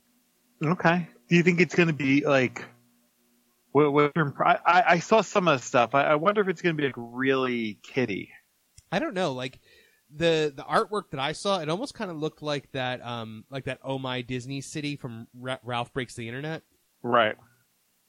[0.64, 1.08] Okay.
[1.30, 2.66] Do you think it's going to be like?
[3.72, 4.14] What, what,
[4.66, 5.96] I, saw some of the stuff.
[5.96, 8.32] I, I wonder if it's going to be like really kiddie.
[8.90, 9.60] I don't know, like
[10.16, 13.66] the the artwork that I saw, it almost kind of looked like that, um, like
[13.66, 16.64] that Oh My Disney City from Ra- Ralph Breaks the Internet.
[17.04, 17.36] Right.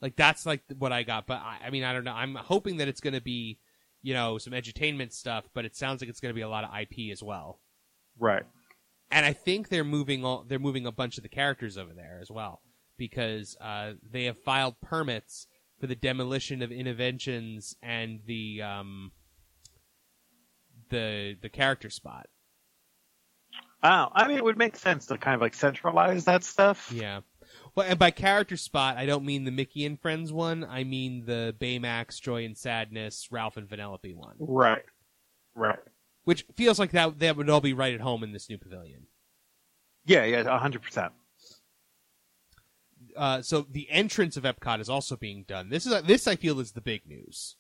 [0.01, 2.13] Like that's like what I got, but I, I mean, I don't know.
[2.13, 3.59] I'm hoping that it's going to be,
[4.03, 6.65] you know, some edutainment stuff, but it sounds like it's going to be a lot
[6.65, 7.61] of IP as well.
[8.19, 8.43] Right.
[9.11, 12.19] And I think they're moving all they're moving a bunch of the characters over there
[12.21, 12.61] as well
[12.99, 15.47] because uh, they have filed permits
[15.79, 19.13] for the demolition of Innoventions and the um,
[20.91, 22.27] the the character spot.
[23.83, 26.91] Oh, I mean, it would make sense to kind of like centralize that stuff.
[26.93, 27.21] Yeah.
[27.77, 30.65] Well, and by character spot, I don't mean the Mickey and Friends one.
[30.65, 34.83] I mean the Baymax, Joy and Sadness, Ralph and Vanellope one, Right.
[35.55, 35.79] Right.
[36.25, 39.07] which feels like that that would all be right at home in this new pavilion.
[40.07, 40.25] Yeah.
[40.25, 40.41] Yeah.
[40.47, 41.13] A hundred percent.
[43.17, 45.69] Uh, so the entrance of Epcot is also being done.
[45.71, 47.57] This is this I feel is the big news.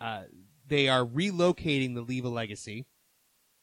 [0.00, 0.22] Uh,
[0.66, 2.86] they are relocating the Leave a Legacy,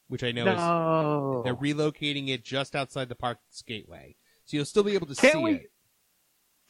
[0.08, 1.38] which I know No.
[1.38, 5.14] is they're relocating it just outside the park's gateway, so you'll still be able to
[5.14, 5.70] Can't see we- it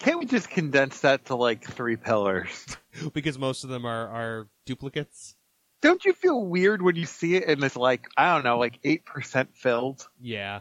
[0.01, 2.67] Can't we just condense that to like three pillars?
[3.15, 5.37] because most of them are are duplicates.
[5.83, 8.79] don't you feel weird when you see it and it's like I don't know, like
[8.85, 10.09] eight percent filled?
[10.21, 10.61] Yeah.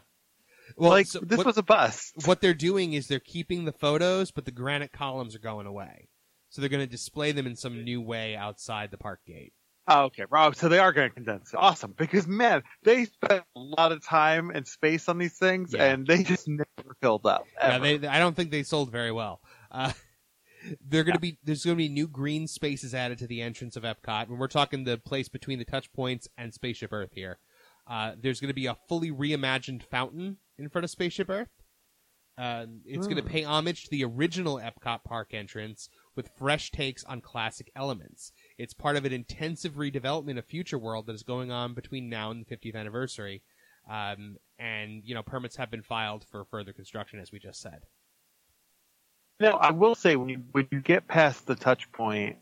[0.77, 2.13] Well, like so this what, was a bust.
[2.25, 6.09] what they're doing is they're keeping the photos, but the granite columns are going away.
[6.49, 9.53] So they're going to display them in some new way outside the park gate.
[9.87, 10.55] Oh, okay, Rob.
[10.55, 11.57] So they are going to condense it.
[11.57, 15.85] Awesome, because man, they spent a lot of time and space on these things, Yeah.
[15.85, 17.45] and they just never filled up.
[17.59, 19.41] Yeah, they, I don't think they sold very well.
[19.71, 19.91] Uh,
[20.87, 23.75] they're going to be there's going to be new green spaces added to the entrance
[23.75, 27.37] of Epcot, and we're talking the place between the touch points and Spaceship Earth here.
[27.87, 31.49] Uh, there's going to be a fully reimagined fountain in front of Spaceship Earth.
[32.37, 37.03] Uh, it's going to pay homage to the original Epcot park entrance with fresh takes
[37.05, 38.31] on classic elements.
[38.57, 42.31] It's part of an intensive redevelopment of Future World that is going on between now
[42.31, 43.41] and the 50th anniversary.
[43.89, 47.81] Um, and, you know, permits have been filed for further construction, as we just said.
[49.39, 52.37] Now, I will say when you when you get past the touch point,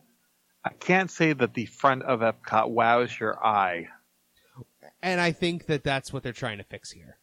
[0.64, 3.88] I can't say that the front of Epcot wows your eye.
[5.02, 7.18] And I think that that's what they're trying to fix here.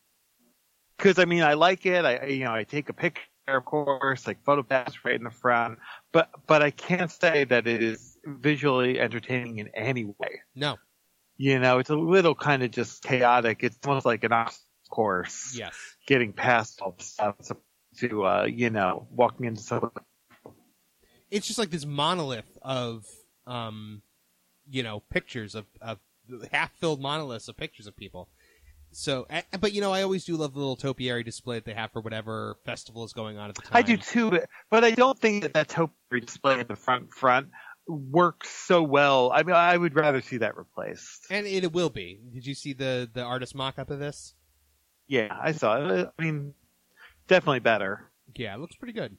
[0.97, 2.05] Because I mean, I like it.
[2.05, 5.31] I you know I take a picture, of course, like photo pass right in the
[5.31, 5.79] front.
[6.13, 10.41] But but I can't say that it is visually entertaining in any way.
[10.55, 10.77] No.
[11.37, 13.63] You know, it's a little kind of just chaotic.
[13.63, 15.55] It's almost like an obstacle course.
[15.57, 15.75] Yes.
[16.07, 17.37] Getting past all the stuff
[17.99, 19.91] to uh, you know walking into some.
[21.31, 23.07] It's just like this monolith of,
[23.47, 24.03] um,
[24.69, 26.01] you know, pictures of, of
[26.51, 28.29] half-filled monoliths of pictures of people.
[28.91, 29.29] So,
[29.61, 32.01] but you know, I always do love the little topiary display that they have for
[32.01, 33.77] whatever festival is going on at the time.
[33.77, 37.13] I do too, but, but I don't think that that topiary display in the front
[37.13, 37.51] front
[37.91, 39.31] works so well.
[39.33, 41.27] I mean, I would rather see that replaced.
[41.31, 42.21] And it, will be.
[42.33, 44.35] Did you see the the artist mock-up of this?
[45.07, 46.09] Yeah, I saw it.
[46.19, 46.55] I mean,
[47.27, 48.11] definitely better.
[48.35, 49.17] Yeah, it looks pretty good.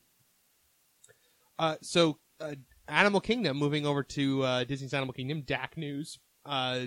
[1.60, 2.56] Uh, so uh,
[2.88, 6.20] Animal Kingdom, moving over to uh, Disney's Animal Kingdom, DAK news.
[6.46, 6.86] Uh,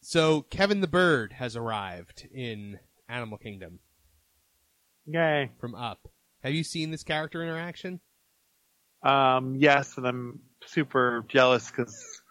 [0.00, 3.80] so Kevin the Bird has arrived in Animal Kingdom
[5.06, 5.50] Yay.
[5.60, 6.08] from Up.
[6.42, 8.00] Have you seen this character interaction?
[9.02, 12.22] Um, yes, and I'm super jealous because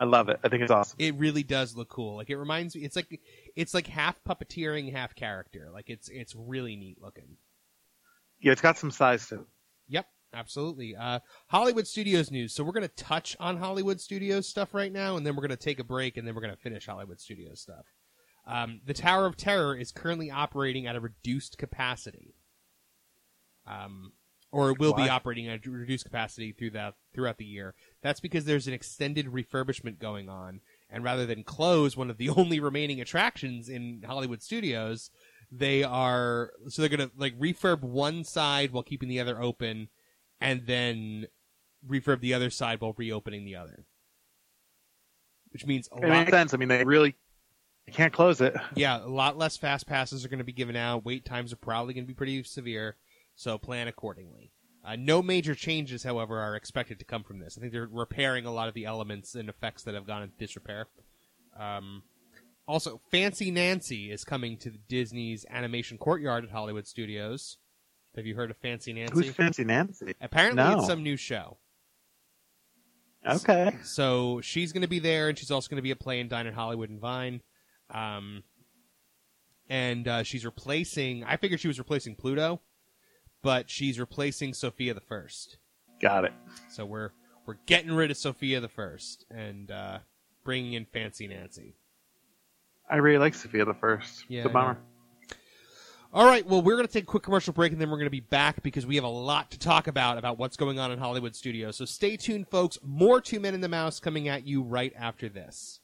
[0.00, 0.40] I love it.
[0.42, 0.96] I think it's awesome.
[0.98, 2.16] It really does look cool.
[2.16, 3.20] Like it reminds me, it's like
[3.54, 5.70] it's like half puppeteering, half character.
[5.72, 7.36] Like it's it's really neat looking.
[8.40, 9.46] Yeah, it's got some size to it.
[9.88, 10.96] Yep, absolutely.
[10.96, 12.54] Uh, Hollywood Studios news.
[12.54, 15.56] So we're going to touch on Hollywood Studios stuff right now, and then we're going
[15.56, 17.86] to take a break, and then we're going to finish Hollywood Studios stuff.
[18.46, 22.34] Um, the Tower of Terror is currently operating at a reduced capacity,
[23.66, 24.12] um,
[24.54, 26.70] or it will be operating at a reduced capacity through
[27.14, 27.74] throughout the year.
[28.02, 32.30] That's because there's an extended refurbishment going on, and rather than close one of the
[32.36, 35.10] only remaining attractions in Hollywood Studios,
[35.50, 39.88] they are so they're gonna like refurb one side while keeping the other open,
[40.40, 41.26] and then
[41.88, 43.84] refurb the other side while reopening the other.
[45.52, 46.54] Which means a It lot, makes sense.
[46.54, 47.14] I mean, they really
[47.86, 48.54] they can't close it.
[48.74, 51.04] yeah, a lot less fast passes are going to be given out.
[51.04, 52.96] Wait times are probably going to be pretty severe,
[53.34, 54.50] so plan accordingly.
[54.84, 57.56] Uh, no major changes, however, are expected to come from this.
[57.56, 60.36] I think they're repairing a lot of the elements and effects that have gone into
[60.36, 60.86] disrepair.
[61.58, 62.02] Um,
[62.68, 67.56] also, Fancy Nancy is coming to Disney's Animation Courtyard at Hollywood Studios.
[68.16, 69.14] Have you heard of Fancy Nancy?
[69.14, 70.14] Who's Fancy Nancy?
[70.20, 70.78] Apparently, No.
[70.78, 71.56] it's some new show.
[73.26, 73.74] Okay.
[73.84, 76.28] So she's going to be there, and she's also going to be a Play and
[76.28, 77.40] Dine at Hollywood and Vine.
[77.90, 78.42] Um,
[79.68, 81.24] and uh, she's replacing.
[81.24, 82.60] I figured she was replacing Pluto,
[83.44, 85.58] but she's replacing Sofia the First.
[86.00, 86.32] Got it.
[86.70, 87.10] So we're
[87.46, 89.98] we're getting rid of Sofia the First and uh,
[90.44, 91.76] bringing in Fancy Nancy.
[92.90, 94.24] I really like Sofia the First.
[94.28, 94.78] Yeah, the bomber.
[96.12, 98.06] All right, well, we're going to take a quick commercial break and then we're going
[98.06, 100.92] to be back because we have a lot to talk about about what's going on
[100.92, 101.76] in Hollywood studios.
[101.76, 102.78] So stay tuned, folks.
[102.82, 105.80] More Two Men in the Mouse coming at you right after this.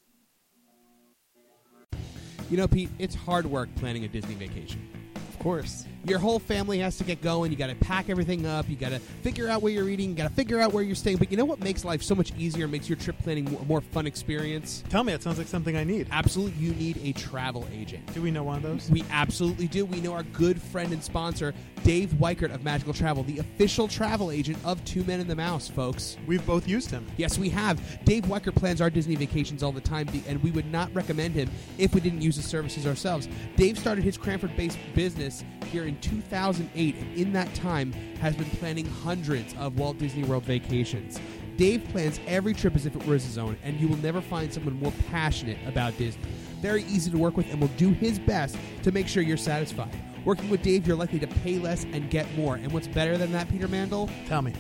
[2.49, 4.89] You know, Pete, it's hard work planning a Disney vacation.
[5.29, 5.85] Of course.
[6.07, 7.51] Your whole family has to get going.
[7.51, 8.69] You got to pack everything up.
[8.71, 10.11] You got to figure out where you're eating.
[10.11, 11.19] You got to figure out where you're staying.
[11.19, 12.67] But you know what makes life so much easier?
[12.67, 14.83] Makes your trip planning a more fun experience?
[14.89, 16.09] Tell me, that sounds like something I need.
[16.11, 18.13] Absolutely, you need a travel agent.
[18.15, 18.89] Do we know one of those?
[18.91, 19.85] We absolutely do.
[19.85, 21.53] We know our good friend and sponsor,
[21.85, 25.69] Dave Weichert of Magical Travel, the official travel agent of Two Men in the Mouse,
[25.69, 26.17] folks.
[26.27, 27.07] We've both used him.
[27.19, 28.05] Yes, we have.
[28.05, 31.51] Dave Weichert plans our Disney vacations all the time, and we would not recommend him
[31.77, 33.29] if we didn't use his services ourselves.
[33.57, 38.49] Dave started his Cranford based business here in 2008, and in that time has been
[38.51, 41.19] planning hundreds of Walt Disney World vacations.
[41.57, 44.55] Dave plans every trip as if it were his own, and you will never find
[44.55, 46.23] someone more passionate about Disney.
[46.61, 49.95] Very easy to work with, and will do his best to make sure you're satisfied.
[50.25, 52.55] Working with Dave, you're likely to pay less and get more.
[52.55, 54.09] And what's better than that, Peter Mandel?
[54.27, 54.55] Tell me.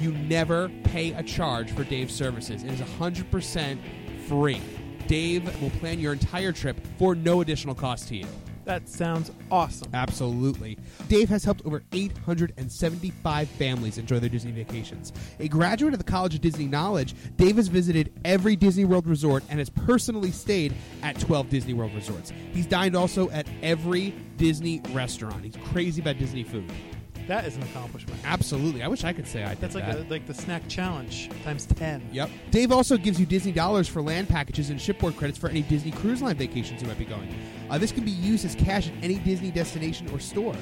[0.00, 2.64] You never pay a charge for Dave's services.
[2.64, 3.78] It is 100%
[4.26, 4.60] free.
[5.06, 8.26] Dave will plan your entire trip for no additional cost to you.
[8.64, 9.88] That sounds awesome.
[9.92, 10.78] Absolutely.
[11.08, 15.12] Dave has helped over 875 families enjoy their Disney vacations.
[15.40, 19.42] A graduate of the College of Disney Knowledge, Dave has visited every Disney World resort
[19.50, 22.32] and has personally stayed at 12 Disney World resorts.
[22.52, 25.44] He's dined also at every Disney restaurant.
[25.44, 26.70] He's crazy about Disney food.
[27.28, 28.20] That is an accomplishment.
[28.24, 28.82] Absolutely.
[28.82, 29.96] I wish I could say I did That's like that.
[29.96, 32.02] a, like the snack challenge times ten.
[32.12, 32.30] Yep.
[32.50, 35.92] Dave also gives you Disney dollars for land packages and shipboard credits for any Disney
[35.92, 37.32] Cruise Line vacations you might be going.
[37.70, 40.56] Uh, this can be used as cash at any Disney destination or store.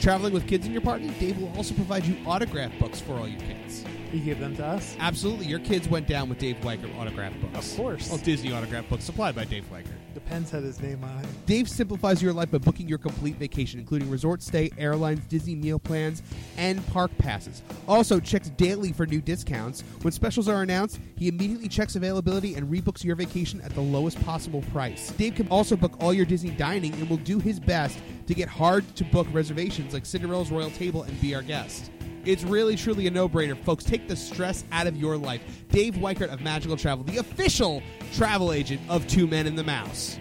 [0.00, 3.28] Traveling with kids in your party, Dave will also provide you autograph books for all
[3.28, 3.84] your kids.
[4.12, 4.96] You give them to us.
[4.98, 7.70] Absolutely, your kids went down with Dave Weichert autograph books.
[7.70, 8.08] Of course.
[8.08, 9.98] Well, Disney autograph books supplied by Dave Weichert.
[10.14, 11.46] Depends had his name on it.
[11.46, 15.78] Dave simplifies your life by booking your complete vacation, including resort stay, airlines, Disney meal
[15.78, 16.22] plans,
[16.56, 17.62] and park passes.
[17.88, 19.82] Also, checks daily for new discounts.
[20.02, 24.22] When specials are announced, he immediately checks availability and rebooks your vacation at the lowest
[24.24, 25.10] possible price.
[25.12, 28.48] Dave can also book all your Disney dining and will do his best to get
[28.48, 31.90] hard to book reservations like Cinderella's Royal Table and Be Our Guest.
[32.24, 33.82] It's really, truly a no brainer, folks.
[33.82, 35.42] Take the stress out of your life.
[35.70, 37.82] Dave Weichert of Magical Travel, the official
[38.12, 40.18] travel agent of Two Men and the Mouse.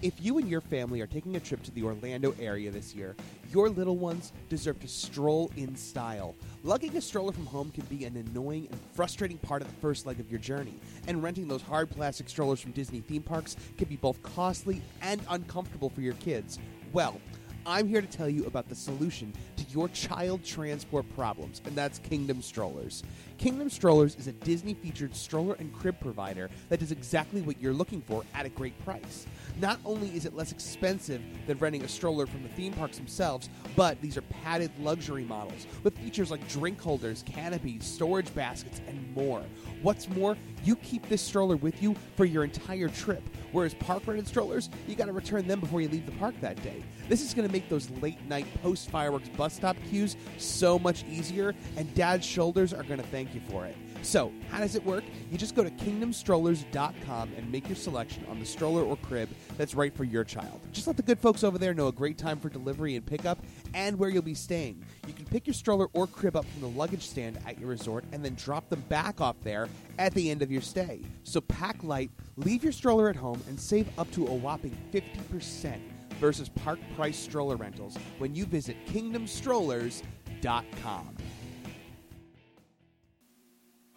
[0.00, 3.16] If you and your family are taking a trip to the Orlando area this year,
[3.52, 6.36] your little ones deserve to stroll in style.
[6.68, 10.04] Lugging a stroller from home can be an annoying and frustrating part of the first
[10.04, 10.74] leg of your journey,
[11.06, 15.22] and renting those hard plastic strollers from Disney theme parks can be both costly and
[15.30, 16.58] uncomfortable for your kids.
[16.92, 17.22] Well,
[17.64, 19.32] I'm here to tell you about the solution
[19.74, 23.02] your child transport problems, and that's Kingdom Strollers.
[23.38, 27.72] Kingdom Strollers is a Disney featured stroller and crib provider that does exactly what you're
[27.72, 29.26] looking for at a great price.
[29.60, 33.48] Not only is it less expensive than renting a stroller from the theme parks themselves,
[33.76, 39.14] but these are padded luxury models with features like drink holders, canopies, storage baskets, and
[39.14, 39.42] more.
[39.82, 44.26] What's more, you keep this stroller with you for your entire trip, whereas park rented
[44.26, 46.82] strollers, you gotta return them before you leave the park that day.
[47.08, 51.54] This is gonna make those late night post fireworks bus stop queues so much easier,
[51.76, 53.76] and dad's shoulders are gonna thank you for it.
[54.02, 55.04] So, how does it work?
[55.30, 59.74] You just go to kingdomstrollers.com and make your selection on the stroller or crib that's
[59.74, 60.60] right for your child.
[60.72, 63.38] Just let the good folks over there know a great time for delivery and pickup
[63.74, 64.82] and where you'll be staying.
[65.06, 68.04] You can pick your stroller or crib up from the luggage stand at your resort
[68.12, 71.02] and then drop them back off there at the end of your stay.
[71.24, 75.80] So, pack light, leave your stroller at home, and save up to a whopping 50%
[76.20, 81.16] versus park price stroller rentals when you visit kingdomstrollers.com.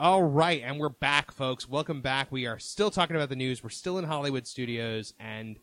[0.02, 1.70] All right, and we're back, folks.
[1.70, 2.32] Welcome back.
[2.32, 3.64] We are still talking about the news.
[3.64, 5.60] We're still in Hollywood studios, and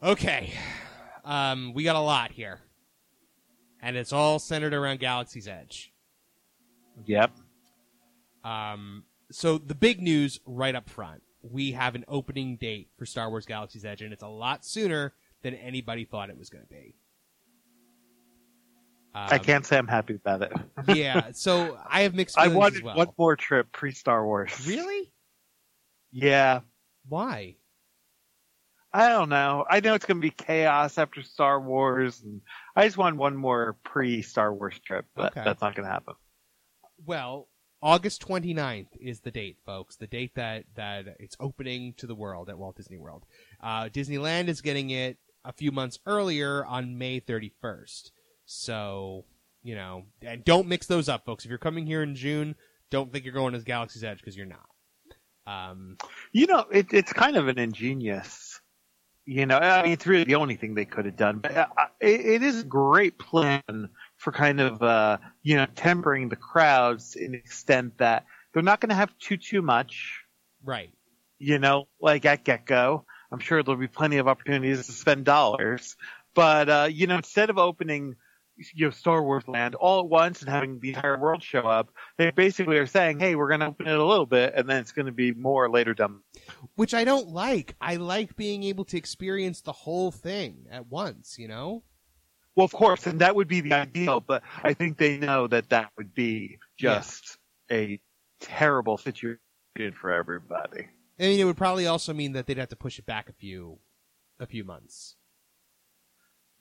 [0.00, 0.52] okay,
[1.24, 2.60] um, we got a lot here,
[3.82, 5.92] and it's all centered around Galaxy's Edge.
[7.06, 7.32] Yep.
[8.44, 13.30] Um, so the big news right up front, we have an opening date for Star
[13.30, 16.70] Wars Galaxy's Edge, and it's a lot sooner than anybody thought it was going to
[16.70, 16.94] be.
[19.14, 20.52] I Um, can't say I'm happy about it.
[20.96, 22.96] yeah, so I have mixed I wanted well.
[22.96, 24.52] one more trip pre Star Wars.
[24.66, 25.12] Really?
[26.12, 26.60] Yeah.
[27.08, 27.56] Why?
[28.92, 29.64] I don't know.
[29.70, 32.40] I know it's going to be chaos after Star Wars, and
[32.74, 35.42] I just want one more pre Star Wars trip, but Okay.
[35.44, 36.14] that's not going to happen.
[37.04, 37.48] Well,
[37.82, 39.96] August 29th is the date, folks.
[39.96, 43.24] The date that, that it's opening to the world at Walt Disney World.
[43.62, 48.10] Uh, Disneyland is getting it a few months earlier on May 31st.
[48.52, 49.26] So,
[49.62, 51.44] you know, and don't mix those up, folks.
[51.44, 52.56] If you're coming here in June,
[52.90, 54.66] don't think you're going to Galaxy's Edge because you're not.
[55.46, 55.96] Um,
[56.32, 58.60] You know, it, it's kind of an ingenious.
[59.24, 61.66] You know, I mean, it's really the only thing they could have done, but uh,
[62.00, 67.14] it, it is a great plan for kind of, uh, you know, tempering the crowds
[67.14, 70.24] in the extent that they're not going to have too too much.
[70.64, 70.90] right.
[71.38, 73.04] you know, like at get go.
[73.30, 75.96] I'm sure there'll be plenty of opportunities to spend dollars.
[76.34, 78.16] But, uh, you know, instead of opening,
[78.74, 81.90] you know, Star Wars land all at once and having the entire world show up,
[82.18, 84.78] they basically are saying, hey, we're going to open it a little bit and then
[84.78, 86.20] it's going to be more later down.
[86.76, 87.74] Which I don't like.
[87.80, 91.82] I like being able to experience the whole thing at once, you know?
[92.56, 95.70] Well, of course, and that would be the ideal, but I think they know that
[95.70, 97.38] that would be just
[97.70, 98.00] a
[98.40, 99.38] terrible situation
[100.00, 100.88] for everybody.
[101.18, 103.32] I mean, it would probably also mean that they'd have to push it back a
[103.32, 103.78] few,
[104.38, 105.16] a few months.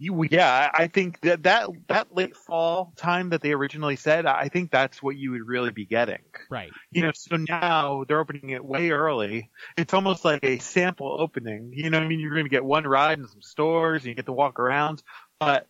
[0.02, 4.26] You, yeah, I I think that, that that late fall time that they originally said,
[4.26, 6.22] I think that's what you would really be getting.
[6.50, 6.72] Right.
[6.90, 9.50] You know, so now they're opening it way early.
[9.78, 11.74] It's almost like a sample opening.
[11.76, 12.22] You know what I mean?
[12.22, 15.04] You're going to get one ride in some stores and you get to walk around,
[15.38, 15.68] but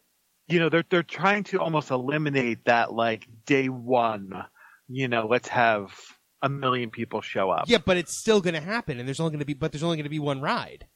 [0.48, 4.46] you know, they're, they're trying to almost eliminate that like day one,
[4.88, 5.94] you know, let's have
[6.42, 7.66] a million people show up.
[7.68, 9.84] Yeah, but it's still going to happen, and there's only going to be, but there's
[9.84, 10.88] only going to be one ride.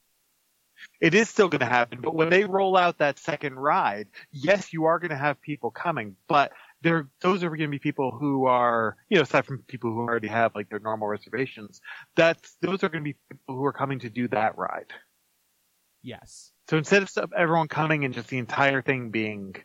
[1.03, 4.71] It is still going to happen, but when they roll out that second ride, yes,
[4.71, 8.11] you are going to have people coming, but they're, those are going to be people
[8.11, 11.81] who are, you know, aside from people who already have like their normal reservations,
[12.15, 14.93] that's, those are going to be people who are coming to do that ride.
[16.03, 16.53] Yes.
[16.69, 19.57] So instead of everyone coming and just the entire thing being,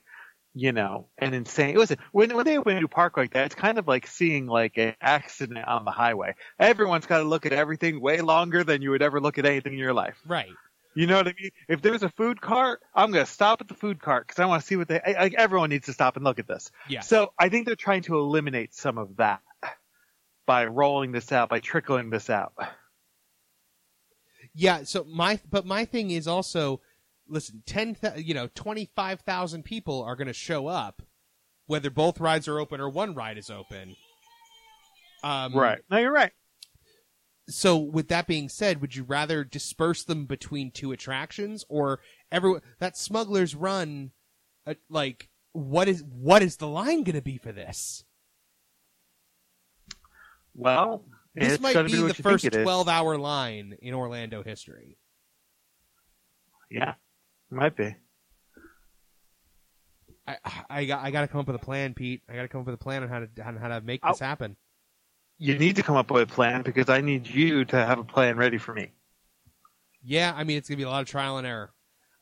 [0.55, 1.77] you know, an insane.
[1.77, 4.49] Listen, when when they open a new park like that, it's kind of like seeing
[4.49, 6.35] like an accident on the highway.
[6.59, 9.75] Everyone's got to look at everything way longer than you would ever look at anything
[9.75, 10.17] in your life.
[10.27, 10.51] Right.
[10.99, 11.51] You know what I mean?
[11.69, 14.63] If there's a food cart, I'm gonna stop at the food cart because I want
[14.63, 14.99] to see what they.
[14.99, 16.73] Everyone needs to stop and look at this.
[16.89, 17.03] Yeah.
[17.03, 19.41] So I think they're trying to eliminate some of that
[20.45, 22.53] by rolling this out, by trickling this out.
[24.53, 24.83] Yeah.
[24.83, 26.81] So my, but my thing is also,
[27.29, 31.03] listen, ten, you know, twenty five thousand people are going to show up,
[31.67, 33.95] whether both rides are open or one ride is open.
[35.23, 35.79] Um, Right.
[35.89, 36.33] No, you're right.
[37.49, 42.61] So, with that being said, would you rather disperse them between two attractions, or everyone
[42.79, 44.11] that Smuggler's Run?
[44.67, 48.05] Uh, like, what is what is the line going to be for this?
[50.55, 54.99] Well, This it's might gotta be the first twelve-hour line in Orlando history.
[56.71, 56.95] Yeah,
[57.51, 57.95] might be.
[60.27, 60.37] I
[60.69, 62.23] I got I got to come up with a plan, Pete.
[62.29, 64.03] I got to come up with a plan on how to on how to make
[64.03, 64.25] this Oh.
[64.25, 64.57] happen.
[65.39, 68.05] You need to come up with a plan because I need you to have a
[68.05, 68.91] plan ready for me.
[70.03, 71.73] Yeah, I mean it's gonna be a lot of trial and error.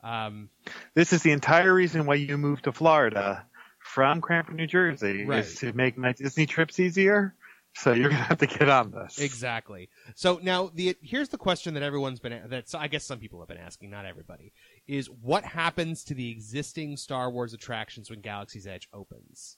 [0.03, 0.49] Um,
[0.93, 3.45] This is the entire reason why you moved to Florida
[3.79, 5.39] from Cranford, New Jersey, Right.
[5.39, 7.35] is to make my Disney trips easier.
[7.75, 9.19] So you're gonna have to get on this.
[9.19, 9.89] Exactly.
[10.15, 13.47] So now the here's the question that everyone's been that I guess some people have
[13.47, 14.51] been asking, not everybody,
[14.87, 19.57] is what happens to the existing Star Wars attractions when Galaxy's Edge opens?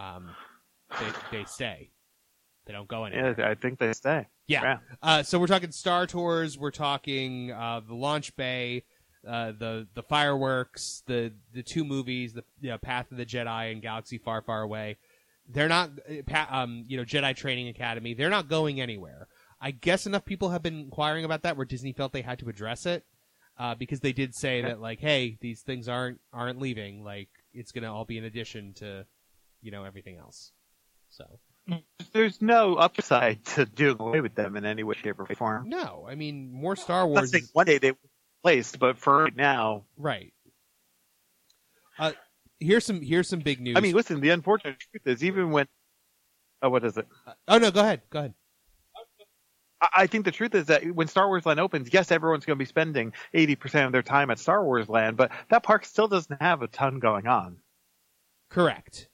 [0.00, 0.34] Um,
[1.00, 1.90] they they stay.
[2.66, 3.34] They don't go anywhere.
[3.36, 4.28] Yeah, I think they stay.
[4.46, 4.62] Yeah.
[4.62, 4.78] Yeah.
[5.02, 6.58] Uh, so we're talking Star Tours.
[6.58, 8.84] We're talking uh, the launch bay,
[9.26, 13.72] uh, the the fireworks, the the two movies, the you know, Path of the Jedi
[13.72, 14.98] and Galaxy Far Far Away.
[15.48, 18.14] They're not, uh, um, you know, Jedi Training Academy.
[18.14, 19.26] They're not going anywhere.
[19.60, 22.48] I guess enough people have been inquiring about that where Disney felt they had to
[22.48, 23.04] address it
[23.58, 27.04] uh, because they did say that like, hey, these things aren't aren't leaving.
[27.04, 29.04] Like it's gonna all be in addition to,
[29.60, 30.52] you know, everything else.
[31.12, 31.38] So
[32.12, 35.68] There's no upside to doing away with them in any way, shape, or form.
[35.68, 37.30] no, I mean more Star Wars.
[37.30, 38.08] saying is- one day they will be
[38.50, 40.32] replaced, but for right now, Right.
[41.98, 42.12] Uh,
[42.58, 43.76] here's some here's some big news.
[43.76, 44.20] I mean, listen.
[44.20, 45.68] The unfortunate truth is, even when,
[46.62, 47.06] oh, what is it?
[47.48, 48.34] oh no, go ahead, go ahead.
[49.82, 52.56] I I think the truth is that when Star Wars Land opens, yes, everyone's going
[52.56, 56.08] to be spending 80% of their time at Star Wars Land, but that park still
[56.08, 57.58] doesn't have a ton going on.
[58.48, 59.08] Correct.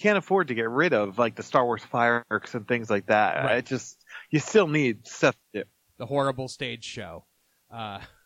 [0.00, 3.44] Can't afford to get rid of like the Star Wars fireworks and things like that.
[3.44, 3.58] Right.
[3.58, 5.68] It just, you still need stuff to do.
[5.98, 7.24] The horrible stage show.
[7.72, 8.00] Uh,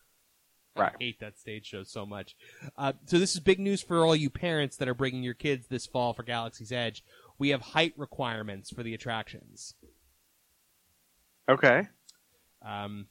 [0.76, 0.92] Right.
[0.98, 2.34] I hate that stage show so much.
[2.78, 5.66] Uh, so this is big news for all you parents that are bringing your kids
[5.66, 7.04] this fall for Galaxy's Edge.
[7.38, 9.74] We have height requirements for the attractions.
[11.48, 11.88] Okay.
[12.64, 13.06] Um,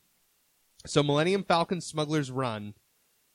[0.85, 2.73] so Millennium Falcon Smuggler's Run,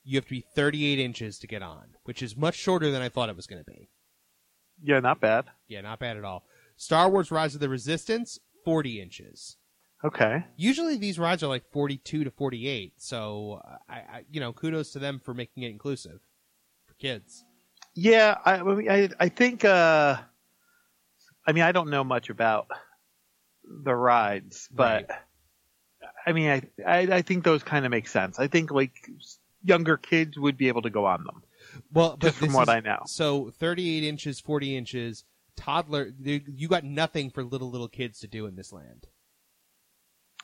[0.03, 3.09] you have to be 38 inches to get on, which is much shorter than I
[3.09, 3.87] thought it was going to be.
[4.83, 5.45] Yeah, not bad.
[5.67, 6.43] Yeah, not bad at all.
[6.75, 9.57] Star Wars Rise of the Resistance, 40 inches.
[10.03, 10.45] Okay.
[10.55, 14.99] Usually these rides are like 42 to 48, so I, I you know, kudos to
[14.99, 16.19] them for making it inclusive
[16.85, 17.43] for kids.
[17.95, 20.17] Yeah, I, I mean, I, I think, uh,
[21.47, 22.67] I mean, I don't know much about
[23.63, 25.09] the rides, but
[26.27, 28.37] I mean, I, I, I think those kind of make sense.
[28.37, 28.93] I think like
[29.63, 31.41] younger kids would be able to go on them,
[31.91, 32.99] Well, but from what is- I know.
[33.05, 35.23] So 38 inches, 40 inches,
[35.55, 36.11] toddler.
[36.21, 39.07] You got nothing for little little kids to do in this land.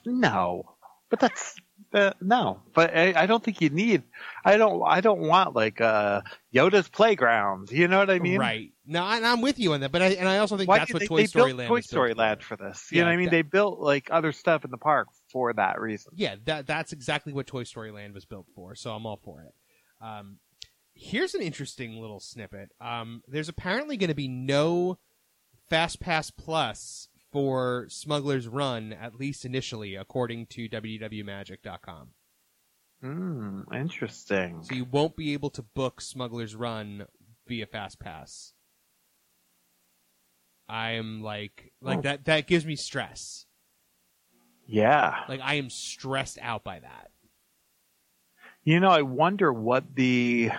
[0.05, 0.63] No,
[1.09, 1.55] but that's
[1.93, 2.59] uh, no.
[2.73, 4.03] But I, I don't think you need.
[4.43, 4.83] I don't.
[4.85, 6.21] I don't want like uh
[6.53, 7.71] Yoda's playground.
[7.71, 8.39] You know what I mean?
[8.39, 8.71] right.
[8.85, 10.91] No, and I'm with you on that, but I and I also think Why that's
[10.93, 12.17] what they, Toy they Story built Land Toy Story for.
[12.19, 12.87] Land for this?
[12.91, 13.25] You Yeah, know what I mean?
[13.27, 16.11] that- They built like other stuff in the park for that reason.
[16.15, 18.75] Yeah, that that's exactly what Toy Story Land was built for.
[18.75, 19.53] So I'm all for it.
[20.05, 20.39] Um,
[21.03, 22.69] here's an interesting little snippet.
[22.79, 24.97] Um, there's apparently going to be no
[25.69, 32.09] Fast Pass Plus for Smuggler's Run, at least initially, according to WWMagic.com.
[33.01, 33.61] Hmm.
[33.73, 34.63] Interesting.
[34.63, 37.05] So you won't be able to book Smuggler's Run
[37.47, 38.53] via Fast Pass.
[40.69, 42.01] I'm like, like Oh.
[42.03, 42.25] that.
[42.25, 43.45] That gives me stress.
[44.65, 45.23] Yeah.
[45.27, 47.11] Like I am stressed out by that.
[48.63, 50.51] You know, I wonder what the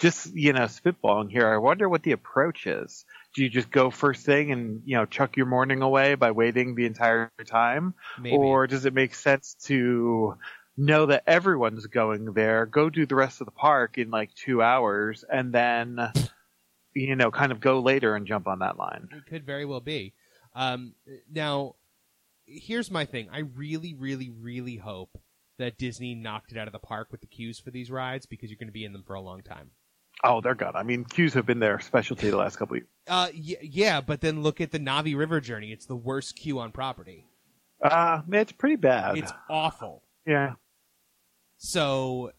[0.00, 1.46] just you know spitballing here.
[1.46, 5.06] I wonder what the approach is Do you just go first thing and you know
[5.06, 8.36] chuck your morning away by waiting the entire time, Maybe.
[8.36, 10.36] or does it make sense to
[10.76, 14.62] know that everyone's going there, go do the rest of the park in like two
[14.62, 15.98] hours, and then
[16.94, 19.08] you know kind of go later and jump on that line?
[19.12, 20.14] It could very well be.
[20.54, 20.94] Um,
[21.30, 21.76] now,
[22.46, 23.28] here's my thing.
[23.30, 25.10] I really, really, really hope
[25.58, 28.50] that Disney knocked it out of the park with the queues for these rides because
[28.50, 29.70] you're going to be in them for a long time.
[30.22, 30.74] Oh, they're good.
[30.74, 32.88] I mean, queues have been their specialty the last couple of years.
[33.08, 35.72] Uh, y- yeah, but then look at the Na'vi River journey.
[35.72, 37.26] It's the worst queue on property.
[37.82, 39.16] Uh, man, it's pretty bad.
[39.16, 40.02] It's awful.
[40.26, 40.52] yeah.
[41.58, 42.32] So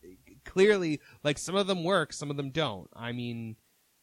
[0.45, 2.89] clearly, like some of them work, some of them don't.
[2.95, 3.55] I mean,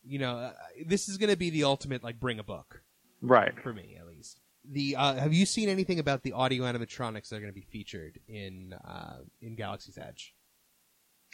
[0.05, 0.53] you know, uh,
[0.87, 2.83] this is going to be the ultimate like bring a book
[3.20, 3.53] Right.
[3.62, 4.41] for me at least.
[4.70, 7.66] The uh, have you seen anything about the audio animatronics that are going to be
[7.70, 10.35] featured in uh, in Galaxy's Edge?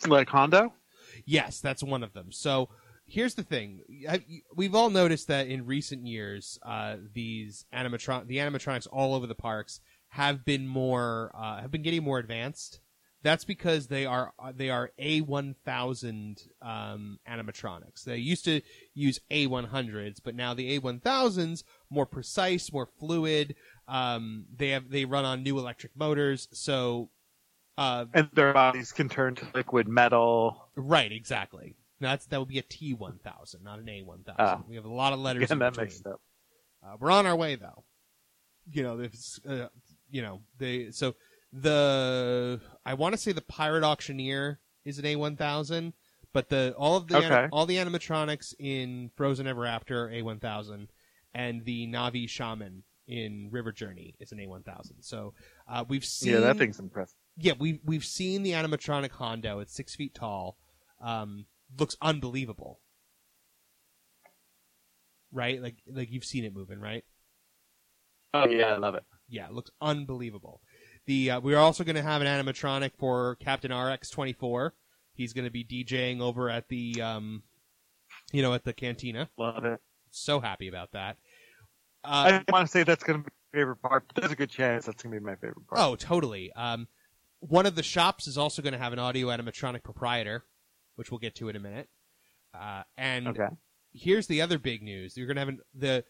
[0.07, 0.73] Like Hondo?
[1.25, 2.33] Yes, that's one of them.
[2.33, 2.69] So
[3.07, 3.81] here's the thing:
[4.55, 9.35] we've all noticed that in recent years, uh, these animatron the animatronics all over the
[9.35, 12.81] parks have been more uh, have been getting more advanced.
[13.23, 18.05] That's because they are uh, they are A one thousand um, animatronics.
[18.05, 18.61] They used to
[18.93, 23.55] use A one hundreds, but now the A one thousands more precise, more fluid.
[23.89, 27.09] Um, they have they run on new electric motors, so
[27.77, 30.69] uh, And their bodies can turn to liquid metal.
[30.77, 31.77] Right, exactly.
[32.01, 34.45] Now, That's that would be a T one thousand, not an A one thousand.
[34.45, 34.63] Ah.
[34.69, 35.45] We have a lot of letters.
[35.45, 36.21] Again, in that makes up.
[36.85, 37.85] Uh, we're on our way though.
[38.71, 39.15] You know, if
[39.49, 39.69] uh,
[40.11, 41.15] you know they so
[41.53, 45.95] the I want to say the pirate auctioneer is an A one thousand,
[46.33, 47.49] but the all of the Okay.
[47.53, 50.89] all the animatronics in Frozen Ever After A one thousand,
[51.33, 55.03] and the Na'vi shaman in River Journey is an A one thousand.
[55.03, 55.33] So
[55.69, 57.17] uh, we've seen Yeah, that thing's impressive.
[57.37, 59.59] Yeah, we've we've seen the animatronic Hondo.
[59.61, 60.57] It's six feet tall.
[61.03, 61.47] Um,
[61.79, 62.81] looks unbelievable.
[65.33, 67.05] Right, like like you've seen it moving, right?
[68.33, 69.05] Oh yeah, I love it.
[69.29, 70.61] Yeah, it looks unbelievable.
[71.07, 74.75] The uh, we're also going to have an animatronic for Captain RX twenty four.
[75.13, 77.43] He's going to be DJing over at the um,
[78.33, 79.29] you know, at the cantina.
[79.39, 79.81] Love it.
[80.11, 81.17] So happy about that.
[82.05, 84.37] Uh, I want to say that's going to be my favorite part, but there's a
[84.37, 85.81] good chance that's going to be my favorite part.
[85.81, 86.53] Oh, totally.
[86.53, 86.87] Um,
[87.49, 90.45] one of the shops is also going to have an audio animatronic proprietor,
[90.97, 91.89] which we'll get to in a minute.
[92.59, 93.49] Uh, and okay.
[93.93, 96.05] here's the other big news: you're going to have an, the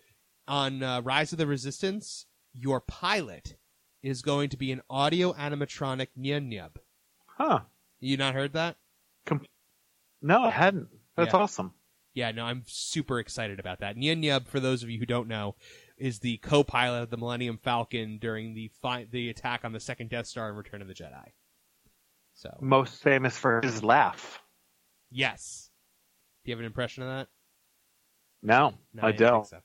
[0.46, 2.26] on uh, Rise of the Resistance.
[2.52, 3.56] Your pilot
[4.02, 6.76] is going to be an audio animatronic Nien Nunb.
[7.26, 7.60] Huh.
[8.00, 8.76] You not heard that?
[10.22, 10.88] No, I hadn't.
[11.16, 11.40] That's Yeah.
[11.40, 11.74] awesome.
[12.12, 13.96] Yeah, no, I'm super excited about that.
[13.96, 15.56] Nien Nunb, for those of you who don't know,
[15.96, 20.10] is the co-pilot of the Millennium Falcon during the fi- the attack on the second
[20.10, 21.28] Death Star in Return of the Jedi.
[22.34, 24.42] So Most famous for his laugh.
[25.10, 25.70] Yes.
[26.44, 27.28] Do you have an impression of that?
[28.42, 29.46] No, No, I didn't don't.
[29.46, 29.58] so.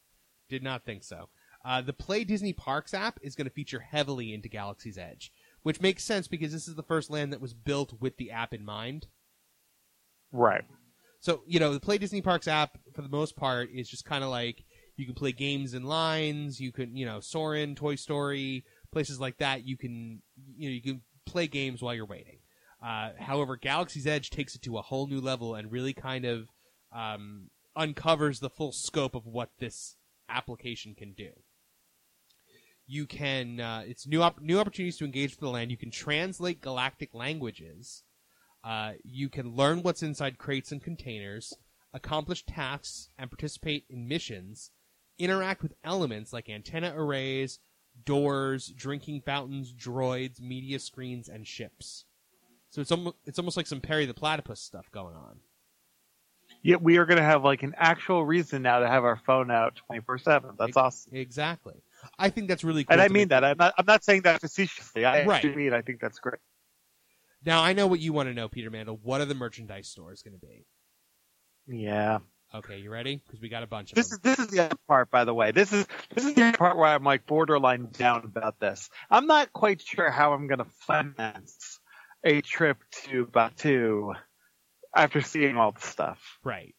[0.50, 1.30] Did not think so.
[1.66, 5.82] Uh, the Play Disney Parks app is going to feature heavily into Galaxy's Edge, which
[5.82, 8.64] makes sense because this is the first land that was built with the app in
[8.64, 9.08] mind.
[10.32, 10.64] Right.
[11.20, 14.24] So, you know, the Play Disney Parks app, for the most part, is just kind
[14.24, 14.64] of like
[15.00, 16.60] you can play games in lines.
[16.60, 19.66] You can, you know, Soarin', Toy Story, places like that.
[19.66, 20.22] You can,
[20.58, 22.39] you know, you can play games while you're waiting.
[22.84, 26.50] Uh, however, Galaxy's Edge takes it to a whole new level and really kind of
[26.93, 29.95] um, uncovers the full scope of what this
[30.28, 31.30] application can do.
[32.86, 35.72] You can, uh, it's new op- new opportunities to engage with the land.
[35.72, 38.04] You can translate galactic languages.
[38.64, 41.54] Uh, you can learn what's inside crates and containers,
[41.93, 44.72] accomplish tasks, and participate in missions.
[45.20, 47.60] Interact with elements like antenna arrays,
[48.06, 52.06] doors, drinking fountains, droids, media screens, and ships.
[52.72, 55.40] So it's almost it's almost like some Perry the Platypus stuff going on.
[56.64, 59.52] Yet we are going to have like an actual reason now to have our phone
[59.52, 60.52] out 24 seven.
[60.58, 61.16] That's awesome.
[61.16, 61.76] Exactly.
[62.18, 62.94] I think that's really cool.
[62.94, 63.44] And I mean make- that.
[63.44, 63.74] I'm not.
[63.78, 65.04] I'm not saying that facetiously.
[65.06, 65.36] I Right.
[65.36, 65.74] actually mean.
[65.74, 66.40] I think that's great.
[67.46, 69.00] Now I know what you want to know, Peter Mandel.
[69.02, 70.66] What are the merchandise stores going to be?
[71.68, 72.20] Yeah.
[72.54, 73.22] Okay, you ready?
[73.26, 74.16] Because we got a bunch of This them.
[74.18, 75.52] is this is the other part, by the way.
[75.52, 75.86] This is
[76.16, 78.89] this is the other part where I'm like borderline down about this.
[79.10, 81.80] I'm not quite sure how I'm going to finance
[82.24, 84.16] a trip to Batuu
[84.95, 86.39] after seeing all the stuff.
[86.43, 86.76] Right.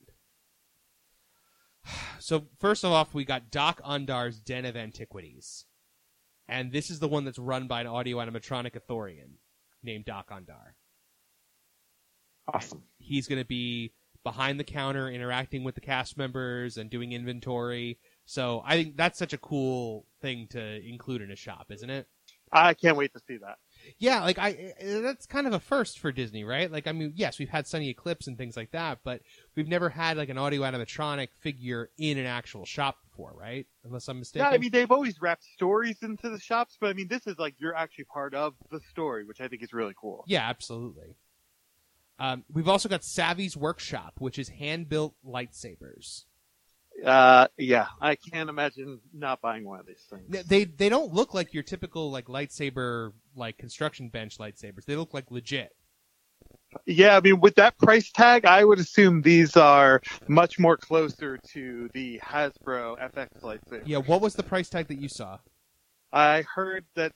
[2.21, 5.65] So first off, we got Dok-Ondar's Den of Antiquities,
[6.47, 9.37] and this is the one that's run by an audio animatronic Ithorian
[9.83, 10.75] named Doc Undar.
[12.53, 12.83] Awesome.
[12.99, 13.93] He's going to be
[14.23, 17.99] behind the counter, interacting with the cast members and doing inventory.
[18.27, 22.07] So I think that's such a cool thing to include in a shop, isn't it?
[22.53, 23.59] I can't wait to see that.
[23.99, 26.71] Yeah, like I that's kind of a first for Disney, right?
[26.71, 29.23] Like I mean, yes, we've had Sonny Eclipse and things like that, but
[29.55, 33.67] we've never had like an audio animatronic figure in an actual shop before, right?
[33.85, 34.47] Unless I'm mistaken.
[34.47, 37.39] Yeah, I mean they've always wrapped stories into the shops, but I mean this is
[37.39, 40.25] like you're actually part of the story, which I think is really cool.
[40.27, 41.17] Yeah, absolutely.
[42.21, 46.27] Um, we've also got Savi's Workshop, which is hand built lightsabers.
[47.05, 50.47] Uh, yeah, I can't imagine not buying one of these things.
[50.47, 54.85] They they don't look like your typical like lightsaber like construction bench lightsabers.
[54.85, 55.75] They look like legit.
[56.85, 61.39] Yeah, I mean with that price tag, I would assume these are much more closer
[61.53, 63.83] to the Hasbro FX lightsaber.
[63.87, 65.39] Yeah, what was the price tag that you saw?
[66.13, 67.13] I heard that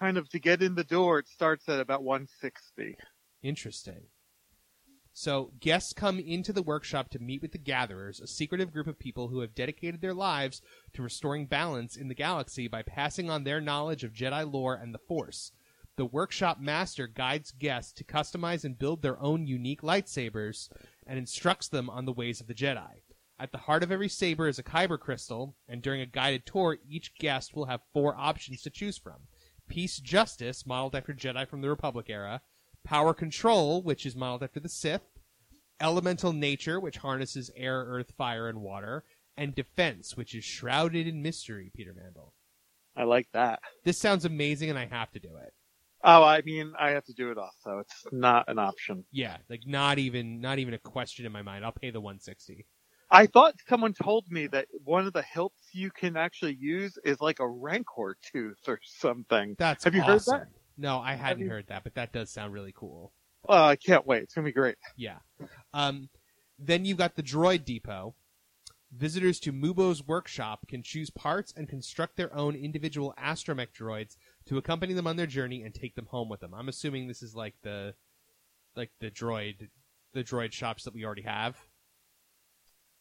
[0.00, 2.96] kind of to get in the door, it starts at about 160.
[3.42, 4.06] Interesting.
[5.22, 8.98] So, guests come into the workshop to meet with the Gatherers, a secretive group of
[8.98, 10.62] people who have dedicated their lives
[10.94, 14.94] to restoring balance in the galaxy by passing on their knowledge of Jedi lore and
[14.94, 15.52] the Force.
[15.96, 20.70] The workshop master guides guests to customize and build their own unique lightsabers
[21.06, 23.02] and instructs them on the ways of the Jedi.
[23.38, 26.78] At the heart of every saber is a kyber crystal, and during a guided tour,
[26.88, 29.26] each guest will have four options to choose from.
[29.68, 32.40] Peace Justice, modeled after Jedi from the Republic era,
[32.82, 35.02] Power Control, which is modeled after the Sith,
[35.80, 39.04] Elemental Nature, which harnesses air, earth, fire, and water,
[39.36, 42.34] and Defense, which is shrouded in mystery, Peter Mandel.
[42.96, 43.60] I like that.
[43.84, 45.52] This sounds amazing, and I have to do it.
[46.02, 47.80] Oh, I mean, I have to do it also.
[47.80, 49.04] It's not an option.
[49.12, 51.64] Yeah, like not even not even a question in my mind.
[51.64, 52.66] I'll pay the 160.
[53.10, 57.20] I thought someone told me that one of the hilts you can actually use is
[57.20, 59.56] like a rancor tooth or something.
[59.58, 60.48] That's Have you heard that?
[60.78, 63.12] No, I hadn't you- heard that, but that does sound really cool.
[63.50, 64.22] Oh, I can't wait.
[64.22, 64.76] It's gonna be great.
[64.96, 65.18] Yeah.
[65.74, 66.08] Um,
[66.56, 68.14] then you've got the Droid Depot.
[68.92, 74.56] Visitors to Mubo's workshop can choose parts and construct their own individual astromech droids to
[74.56, 76.54] accompany them on their journey and take them home with them.
[76.54, 77.94] I'm assuming this is like the
[78.76, 79.68] like the droid
[80.12, 81.56] the droid shops that we already have.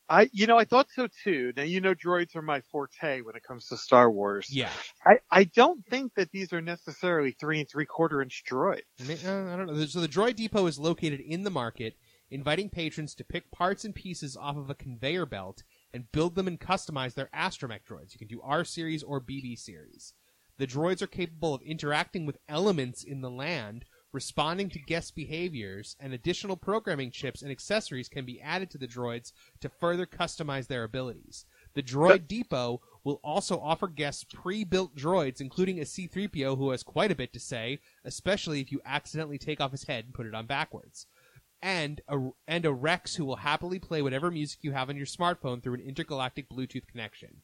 [0.10, 1.54] I, you know, I thought so too.
[1.56, 4.48] Now, you know, droids are my forte when it comes to Star Wars.
[4.50, 4.72] Yeah.
[5.06, 8.82] I, I don't think that these are necessarily three and three quarter inch droids.
[9.00, 9.86] Uh, I don't know.
[9.86, 11.96] So the Droid Depot is located in the market,
[12.32, 16.48] inviting patrons to pick parts and pieces off of a conveyor belt and build them
[16.48, 18.14] and customize their astromech droids.
[18.14, 20.14] You can do R series or BB series.
[20.58, 25.96] The droids are capable of interacting with elements in the land, responding to guest behaviors,
[26.00, 29.32] and additional programming chips and accessories can be added to the droids
[29.62, 31.46] to further customize their abilities.
[31.76, 37.12] The Droid Depot will also offer guests pre-built droids, including a C-3PO who has quite
[37.12, 40.36] a bit to say, especially if you accidentally take off his head and put it
[40.36, 41.06] on backwards.
[41.62, 45.06] And a, and a Rex who will happily play whatever music you have on your
[45.06, 47.42] smartphone through an intergalactic Bluetooth connection.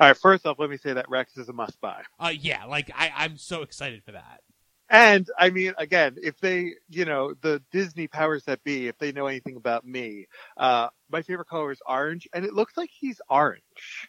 [0.00, 2.02] All right, first off, let me say that Rex is a must buy.
[2.20, 4.42] Uh, yeah, like I, I'm so excited for that.
[4.90, 9.12] And I mean, again, if they, you know, the Disney powers that be, if they
[9.12, 10.26] know anything about me,
[10.56, 14.08] uh, my favorite color is orange, and it looks like he's orange.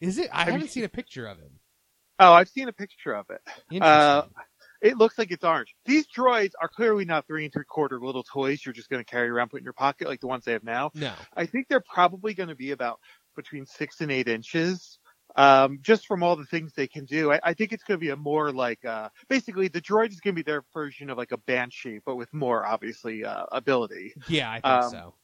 [0.00, 0.28] Is it?
[0.32, 1.58] I Have haven't seen- seen a picture of him.
[2.18, 3.40] Oh, I've seen a picture of it.
[3.70, 3.82] Interesting.
[3.82, 4.22] Uh,
[4.82, 5.74] It looks like it's orange.
[5.86, 9.10] These droids are clearly not three and three quarter little toys you're just going to
[9.10, 10.90] carry around, put in your pocket like the ones they have now.
[10.94, 11.12] no.
[11.34, 13.00] I think they're probably going to be about
[13.34, 14.98] between six and eight inches.
[15.36, 18.04] Um, just from all the things they can do, I, I think it's going to
[18.04, 21.18] be a more like, uh, basically the droid is going to be their version of
[21.18, 24.14] like a banshee, but with more obviously, uh, ability.
[24.28, 25.14] Yeah, I think Um, so.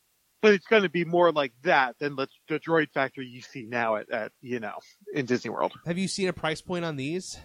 [0.42, 3.64] But it's going to be more like that than the, the droid factory you see
[3.64, 4.78] now at, at, you know,
[5.14, 5.72] in Disney World.
[5.86, 7.38] Have you seen a price point on these?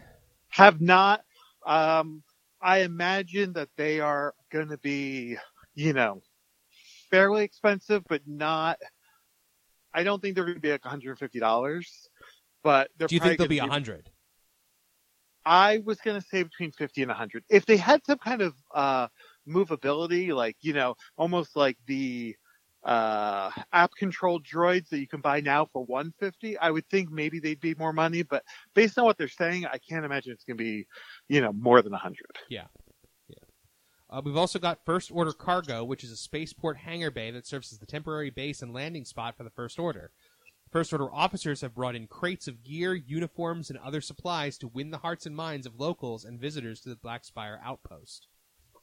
[0.49, 1.21] Have not,
[1.65, 2.23] um,
[2.59, 5.37] I imagine that they are going to be,
[5.75, 6.21] you know,
[7.11, 8.79] fairly expensive, but not,
[9.93, 11.85] I don't think they're going to be like $150,
[12.63, 14.09] but they're Do you think they'll be a hundred?
[15.45, 17.45] I was going to say between 50 and 100.
[17.49, 19.07] If they had some kind of, uh,
[19.47, 22.35] movability, like, you know, almost like the,
[22.83, 27.39] uh, app controlled droids that you can buy now for 150, I would think maybe
[27.39, 28.43] they'd be more money, but
[28.73, 30.85] based on what they're saying, I can't imagine it's going to be,
[31.29, 32.17] you know, more than 100.
[32.49, 32.65] Yeah,
[34.09, 37.73] Uh, we've also got First Order Cargo, which is a spaceport hangar bay that serves
[37.73, 40.11] as the temporary base and landing spot for the First Order.
[40.71, 44.91] First Order officers have brought in crates of gear, uniforms, and other supplies to win
[44.91, 48.27] the hearts and minds of locals and visitors to the Black Spire outpost.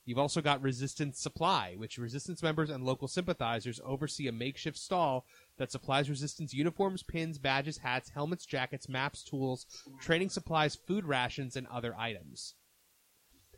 [0.06, 5.24] You've also got Resistance Supply, which Resistance members and local sympathizers oversee a makeshift stall
[5.56, 9.66] that supplies Resistance uniforms, pins, badges, hats, helmets, jackets, maps, tools,
[10.00, 12.54] training supplies, food rations, and other items.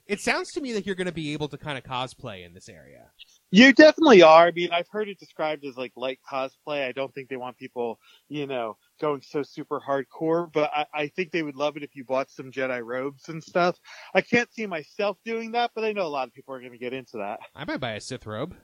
[0.07, 2.55] It sounds to me like you're going to be able to kind of cosplay in
[2.55, 3.11] this area.
[3.57, 4.49] You definitely are.
[4.49, 6.87] I mean, I've heard it described as like light cosplay.
[6.87, 7.99] I don't think they want people,
[8.29, 11.97] you know, going so super hardcore, but I, I think they would love it if
[11.97, 13.79] you bought some Jedi robes and stuff.
[14.13, 16.73] I can't see myself doing that, but I know a lot of people are going
[16.73, 17.41] to get into that.
[17.55, 18.55] I might buy a Sith robe.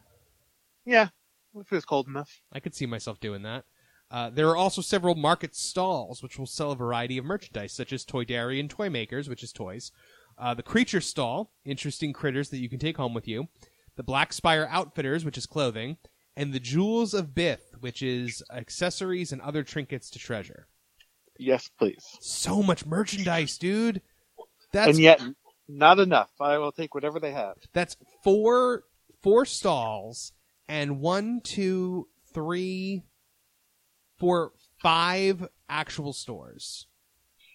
[0.85, 1.09] Yeah,
[1.57, 2.43] if it was cold enough.
[2.53, 3.65] I could see myself doing that.
[4.11, 7.95] Uh, there are also several market stalls which will sell a variety of merchandise, such
[7.95, 9.91] as Toydarian and Toy Makers, which is toys.
[10.37, 13.49] Uh, the Creature Stall, interesting critters that you can take home with you.
[13.97, 15.99] The Black Spire Outfitters, which is clothing.
[16.37, 20.67] And the Jewels of Bith, which is accessories and other trinkets to treasure.
[21.39, 22.05] Yes, please.
[22.21, 24.01] So much merchandise, dude.
[24.73, 25.21] That's and yet,
[25.69, 26.31] not enough.
[26.41, 27.57] I will take whatever they have.
[27.75, 28.85] That's four
[29.23, 30.33] four stalls
[30.69, 33.03] and one, two, three,
[34.19, 36.87] four, five actual stores.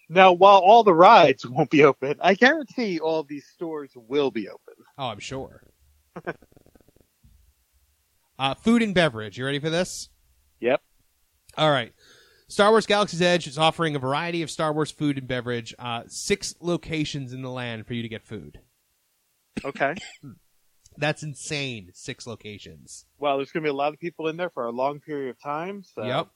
[0.08, 4.48] Now, while all the rides won't be open, I guarantee all these stores will be
[4.48, 4.74] open.
[4.96, 5.62] Oh, I'm sure.
[8.38, 9.38] uh, food and beverage.
[9.38, 10.08] You ready for this?
[10.60, 10.80] Yep.
[11.56, 11.92] All right.
[12.48, 15.74] Star Wars Galaxy's Edge is offering a variety of Star Wars food and beverage.
[15.78, 18.60] Uh, six locations in the land for you to get food.
[19.64, 19.94] Okay.
[20.96, 21.90] That's insane.
[21.92, 23.04] Six locations.
[23.18, 25.30] well, there's going to be a lot of people in there for a long period
[25.30, 25.84] of time.
[25.84, 26.02] So.
[26.04, 26.28] Yep.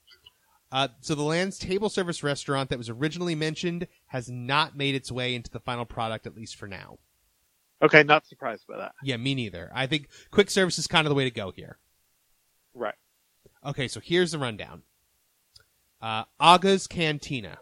[0.71, 5.13] Uh, so the land's table service restaurant that was originally mentioned has not made its
[5.13, 6.99] way into the final product, at least for now.
[7.83, 8.93] Okay, not surprised by that.
[9.03, 9.71] Yeah, me neither.
[9.75, 11.79] I think quick service is kind of the way to go here.
[12.75, 12.95] Right.
[13.65, 14.83] Okay, so here's the rundown.
[16.01, 17.59] Uh, Oga's Cantina.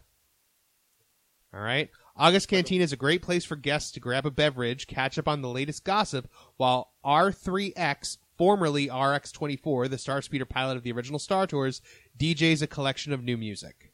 [1.52, 1.90] All right.
[2.18, 5.40] Oga's Cantina is a great place for guests to grab a beverage, catch up on
[5.40, 11.46] the latest gossip, while R3X, formerly RX24, the star speeder pilot of the original Star
[11.46, 11.80] Tours,
[12.18, 13.92] DJs a collection of new music.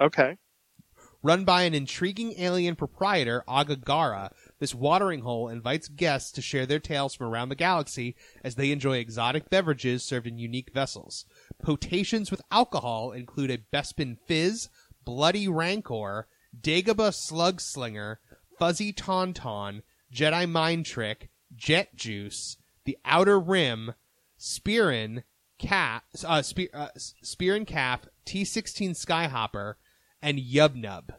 [0.00, 0.36] Okay.
[1.22, 6.64] Run by an intriguing alien proprietor, Oga Garra, this watering hole invites guests to share
[6.64, 8.14] their tales from around the galaxy
[8.44, 11.24] as they enjoy exotic beverages served in unique vessels.
[11.60, 14.68] Potations with alcohol include a Bespin Fizz,
[15.04, 18.20] Bloody Rancor, Dagobah Slug Slinger,
[18.56, 19.82] Fuzzy Tauntaun,
[20.14, 23.94] Jedi Mind Trick, Jet Juice, The Outer Rim,
[24.38, 25.24] Spearin,
[25.58, 26.42] Cap, uh,
[26.74, 26.88] uh,
[27.24, 29.74] Spearin Cap, T16 Skyhopper,
[30.22, 31.12] and Yub Nub.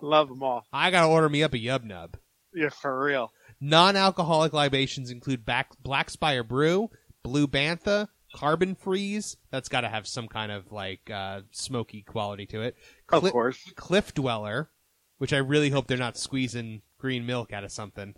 [0.00, 0.66] Love them all.
[0.72, 2.16] I gotta order me up a Yub Nub.
[2.54, 3.32] Yeah, for real.
[3.60, 6.90] Non-alcoholic libations include back, Black Spire Brew,
[7.22, 9.36] Blue Bantha, Carbon Freeze.
[9.50, 12.76] That's got to have some kind of like uh, smoky quality to it.
[13.10, 13.72] Of course.
[13.76, 14.70] Cliff Dweller,
[15.18, 18.14] which I really hope they're not squeezing green milk out of something.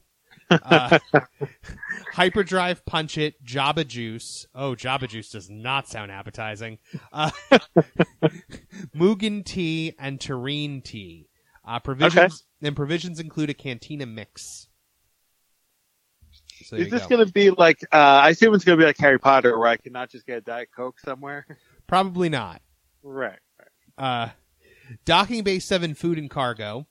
[0.50, 0.98] Uh,
[2.12, 4.46] Hyperdrive Punch It, Jabba Juice.
[4.54, 6.78] Oh, Jabba Juice does not sound appetizing.
[7.12, 7.30] Uh,
[8.96, 11.28] Mugen Tea and Terrine Tea.
[11.66, 14.68] Uh, provisions and provisions include a cantina mix.
[16.66, 17.08] So Is this go.
[17.16, 17.78] going to be like?
[17.92, 20.38] Uh, I assume it's going to be like Harry Potter, where I cannot just get
[20.38, 21.46] a Diet Coke somewhere.
[21.86, 22.62] Probably not.
[23.02, 23.38] right.
[23.98, 24.28] Uh,
[25.04, 26.86] Docking Bay 7 Food and Cargo.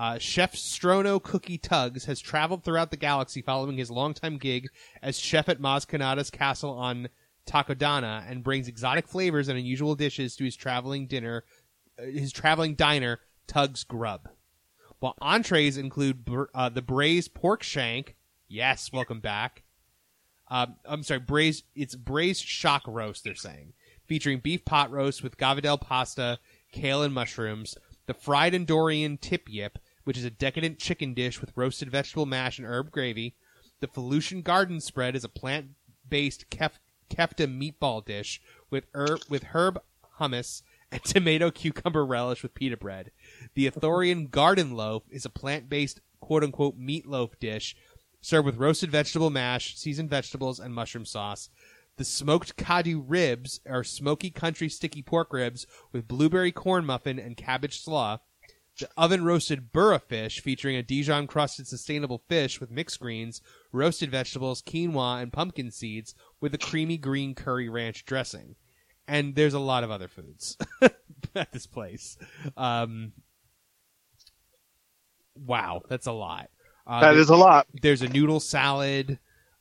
[0.00, 4.70] Uh, Chef Strono Cookie Tuggs has traveled throughout the galaxy following his longtime gig
[5.02, 7.10] as chef at Maz Kanata's castle on
[7.46, 11.44] Takodana and brings exotic flavors and unusual dishes to his traveling dinner,
[11.98, 14.30] uh, his traveling diner, Tuggs Grub.
[15.00, 18.16] While entrees include br- uh, the braised pork shank.
[18.48, 19.64] Yes, welcome back.
[20.48, 21.64] Um, I'm sorry, braised.
[21.74, 23.22] It's braised shock roast.
[23.22, 23.74] They're saying
[24.06, 26.38] featuring beef pot roast with gavadel pasta,
[26.72, 27.76] kale, and mushrooms.
[28.06, 32.58] The fried Endorian tip yip, which is a decadent chicken dish with roasted vegetable mash
[32.58, 33.34] and herb gravy.
[33.80, 36.78] The Felucian garden spread is a plant-based kef-
[37.10, 38.40] kefta meatball dish
[38.70, 39.80] with herb with herb
[40.18, 43.10] hummus and tomato cucumber relish with pita bread.
[43.54, 47.76] The Ithorian garden loaf is a plant-based quote-unquote meatloaf dish
[48.20, 51.48] served with roasted vegetable mash, seasoned vegetables, and mushroom sauce.
[51.96, 57.36] The smoked Kaadu ribs are smoky country sticky pork ribs with blueberry corn muffin and
[57.36, 58.18] cabbage slaw.
[58.80, 63.40] The oven roasted burra fish featuring a Dijon crusted sustainable fish with mixed greens,
[63.72, 68.56] roasted vegetables, quinoa, and pumpkin seeds with a creamy green curry ranch dressing.
[69.06, 70.56] And there's a lot of other foods
[71.34, 72.16] at this place.
[72.56, 73.12] Um,
[75.34, 76.50] wow, that's a lot.
[76.86, 77.66] Uh, That is a lot.
[77.82, 79.18] there's a noodle salad,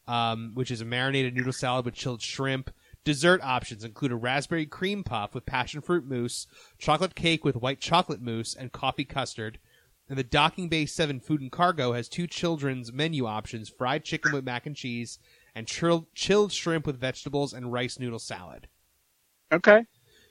[0.08, 2.70] um, which is a marinated noodle salad with chilled shrimp.
[3.06, 6.48] Dessert options include a raspberry cream puff with passion fruit mousse,
[6.78, 9.58] chocolate cake with white chocolate mousse, and coffee custard.
[10.10, 14.32] And the Docking Bay 7 Food and Cargo has two children's menu options fried chicken
[14.32, 15.20] with mac and cheese,
[15.56, 18.68] and chilled, chilled shrimp with vegetables and rice noodle salad.
[19.52, 19.86] Okay.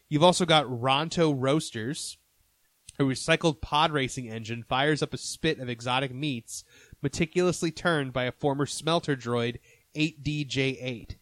[0.08, 2.18] You've also got Ronto Roasters.
[2.98, 6.64] A recycled pod racing engine fires up a spit of exotic meats,
[7.00, 9.58] meticulously turned by a former smelter droid
[9.94, 11.14] 8DJ8.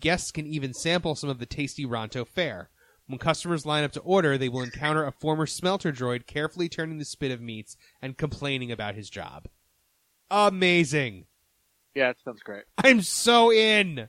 [0.00, 2.70] Guests can even sample some of the tasty Ronto fare.
[3.06, 6.98] When customers line up to order, they will encounter a former smelter droid carefully turning
[6.98, 9.48] the spit of meats and complaining about his job.
[10.30, 11.24] Amazing.
[11.94, 12.64] Yeah, it sounds great.
[12.84, 14.08] I'm so in.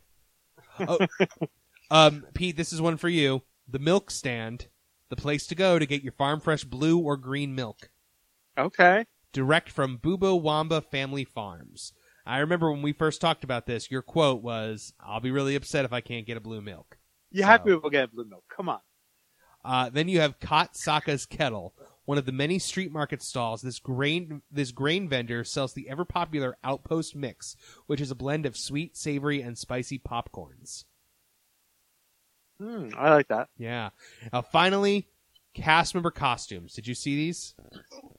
[0.80, 1.00] Oh,
[1.92, 3.44] um, Pete, this is one for you.
[3.70, 4.68] The milk stand,
[5.10, 7.90] the place to go to get your farm fresh blue or green milk,
[8.58, 9.06] Okay.
[9.32, 11.94] direct from Bubo Wamba Family Farms.
[12.30, 15.86] I remember when we first talked about this, your quote was, "I'll be really upset
[15.86, 16.98] if I can't get a blue milk."
[17.32, 18.44] You have So- to go get blue milk.
[18.56, 18.82] Come on.
[19.64, 21.76] Uh, then you have Kat Saka's Kettle,
[22.06, 23.62] one of the many street market stalls.
[23.62, 27.56] This grain this grain vendor sells the ever popular Outpost Mix,
[27.88, 30.86] which is a blend of sweet, savory, and spicy popcorns.
[32.60, 33.50] Hmm, I like that.
[33.58, 33.90] Yeah.
[34.34, 35.08] Uh, finally,
[35.54, 36.74] cast member costumes.
[36.74, 37.56] Did you see these?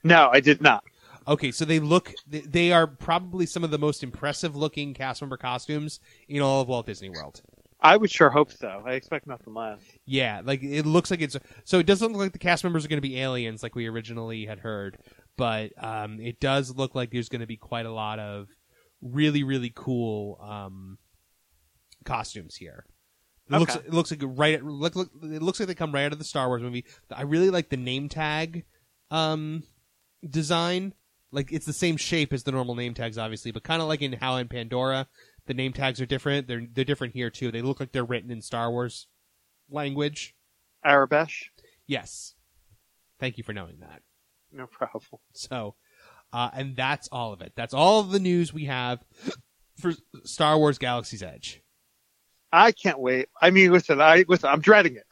[0.02, 0.84] No, I did not.
[1.28, 5.36] Okay, so they look they- are probably some of the most impressive looking cast member
[5.36, 7.42] costumes in all of Walt Disney World.
[7.82, 8.82] I would sure hope so.
[8.84, 9.80] I expect nothing less.
[10.04, 12.88] Yeah, like it looks like it's so it doesn't look like the cast members are
[12.88, 14.98] going to be aliens like we originally had heard,
[15.36, 18.48] but um, it does look like there's going to be quite a lot of
[19.00, 20.98] really really cool um,
[22.04, 22.84] costumes here.
[23.50, 26.12] It looks it looks like right look, look it looks like they come right out
[26.12, 26.84] of the Star Wars movie.
[27.10, 28.64] I really like the name tag
[29.10, 29.64] um,
[30.28, 30.94] design.
[31.32, 34.02] Like it's the same shape as the normal name tags, obviously, but kind of like
[34.02, 35.06] in How and Pandora,
[35.46, 36.48] the name tags are different.
[36.48, 37.50] They're they're different here too.
[37.50, 39.06] They look like they're written in Star Wars
[39.70, 40.34] language.
[40.84, 41.44] Aurebesh?
[41.86, 42.34] Yes.
[43.18, 44.02] Thank you for knowing that.
[44.52, 45.20] No problem.
[45.32, 45.74] So,
[46.32, 47.52] uh, and that's all of it.
[47.54, 49.04] That's all of the news we have
[49.78, 49.92] for
[50.24, 51.62] Star Wars Galaxy's Edge.
[52.52, 53.28] I can't wait.
[53.40, 54.48] I mean, listen, I listen.
[54.48, 55.06] I'm dreading it,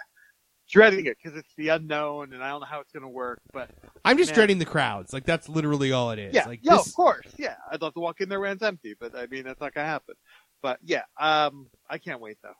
[0.68, 3.40] dreading it because it's the unknown, and I don't know how it's going to work.
[3.52, 3.70] But
[4.04, 4.34] I'm just Man.
[4.36, 5.12] dreading the crowds.
[5.12, 6.34] Like that's literally all it is.
[6.34, 7.56] yeah, like yeah, this, of course, yeah.
[7.70, 9.84] I'd love to walk in there when it's empty, but I mean, that's not going
[9.84, 10.14] to happen.
[10.62, 12.54] But yeah, um, I can't wait though.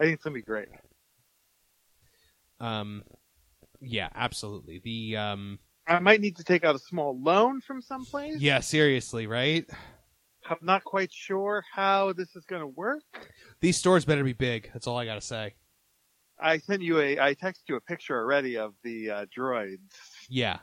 [0.00, 0.68] I think it's going to be great.
[2.60, 3.02] um,
[3.80, 4.80] yeah, absolutely.
[4.84, 8.38] The um, I might need to take out a small loan from someplace.
[8.40, 9.68] yeah, seriously, right?
[10.48, 13.02] I'm not quite sure how this is going to work.
[13.60, 14.70] These stores better be big.
[14.72, 15.54] That's all I gotta say.
[16.42, 19.78] I sent you a, I texted you a picture already of the uh, droids.
[20.28, 20.58] Yeah,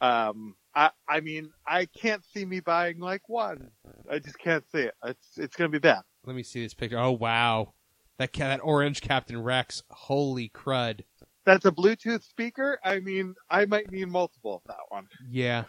[0.00, 3.70] Um, I, I mean, I can't see me buying like one.
[4.10, 4.94] I just can't see it.
[5.04, 6.02] It's, it's going to be bad.
[6.24, 6.98] let me see this picture.
[6.98, 7.74] Oh wow,
[8.18, 9.82] that ca- that orange Captain Rex.
[9.90, 11.00] Holy crud!
[11.44, 12.78] That's a Bluetooth speaker.
[12.84, 15.06] I mean, I might need multiple of that one.
[15.28, 15.64] Yeah,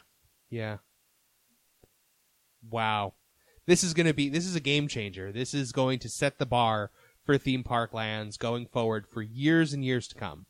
[0.49, 0.77] yeah.
[2.69, 3.13] Wow,
[3.65, 5.31] this is going to be this is a game changer.
[5.31, 6.91] This is going to set the bar
[7.25, 10.45] for theme park lands going forward for years and years to come.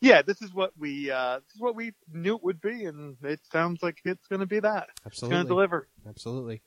[0.00, 3.16] Yeah, this is what we, uh, this is what we knew it would be, and
[3.22, 4.88] it sounds like it's going to be that.
[5.06, 5.88] It's going to Absolutely, deliver.
[6.06, 6.62] absolutely.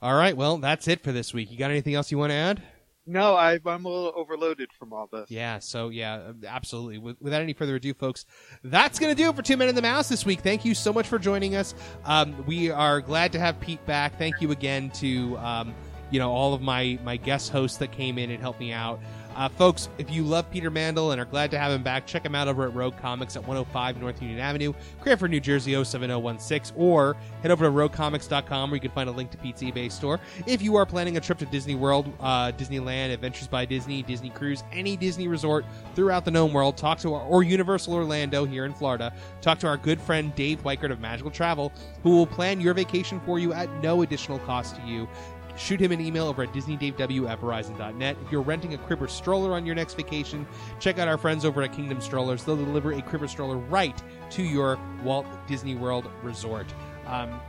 [0.00, 1.52] All right, well, that's it for this week.
[1.52, 2.62] You got anything else you want to add?
[3.06, 5.28] No, I, I'm a little overloaded from all this.
[5.30, 6.98] Yeah, so yeah, absolutely.
[6.98, 8.26] With, without any further ado, folks,
[8.62, 10.40] that's going to do it for Two Men in the Mouse this week.
[10.40, 11.74] Thank you so much for joining us.
[12.04, 14.18] Um, we are glad to have Pete back.
[14.18, 15.74] Thank you again to um,
[16.12, 19.00] you know all of my my guest hosts that came in and helped me out.
[19.34, 22.24] Uh, folks, if you love Peter Mandel and are glad to have him back, check
[22.24, 26.76] him out over at Rogue Comics at 105 North Union Avenue, Cranford, New Jersey 07016,
[26.76, 30.20] or head over to roguecomics.com where you can find a link to Pete's eBay store.
[30.46, 34.30] If you are planning a trip to Disney World, uh, Disneyland, Adventures by Disney, Disney
[34.30, 38.66] Cruise, any Disney resort throughout the known world, talk to our, or Universal Orlando here
[38.66, 42.60] in Florida, talk to our good friend Dave Weichert of Magical Travel, who will plan
[42.60, 45.08] your vacation for you at no additional cost to you
[45.56, 48.16] shoot him an email over at disneydavew at verizon.net.
[48.24, 50.46] If you're renting a crib or stroller on your next vacation,
[50.80, 52.44] check out our friends over at Kingdom Strollers.
[52.44, 54.00] They'll deliver a crib or stroller right
[54.30, 56.66] to your Walt Disney World resort.
[57.06, 57.40] Um,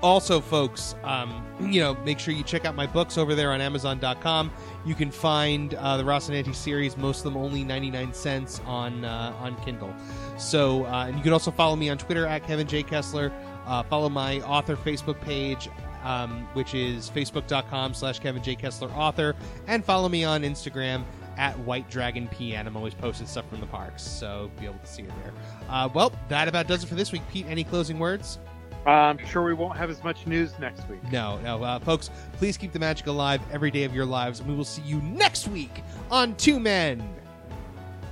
[0.00, 3.60] also, folks, um, you know, make sure you check out my books over there on
[3.60, 4.50] Amazon.com.
[4.84, 9.34] You can find uh, the Rocinante series, most of them only 99 cents on uh,
[9.40, 9.94] on Kindle.
[10.36, 12.82] So, uh, and you can also follow me on Twitter at Kevin J.
[12.82, 13.32] Kessler.
[13.66, 15.68] Uh, follow my author Facebook page,
[16.08, 18.56] um, which is facebook.com slash Kevin J.
[18.56, 19.36] Kessler author,
[19.66, 21.04] and follow me on Instagram
[21.36, 22.66] at White Dragon PN.
[22.66, 25.32] I'm always posting stuff from the parks, so be able to see it there.
[25.68, 27.22] Uh, well, that about does it for this week.
[27.30, 28.38] Pete, any closing words?
[28.86, 31.00] I'm sure we won't have as much news next week.
[31.12, 34.48] No, no, uh, folks, please keep the magic alive every day of your lives, and
[34.48, 37.06] we will see you next week on Two Men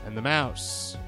[0.05, 0.99] and the Mouse.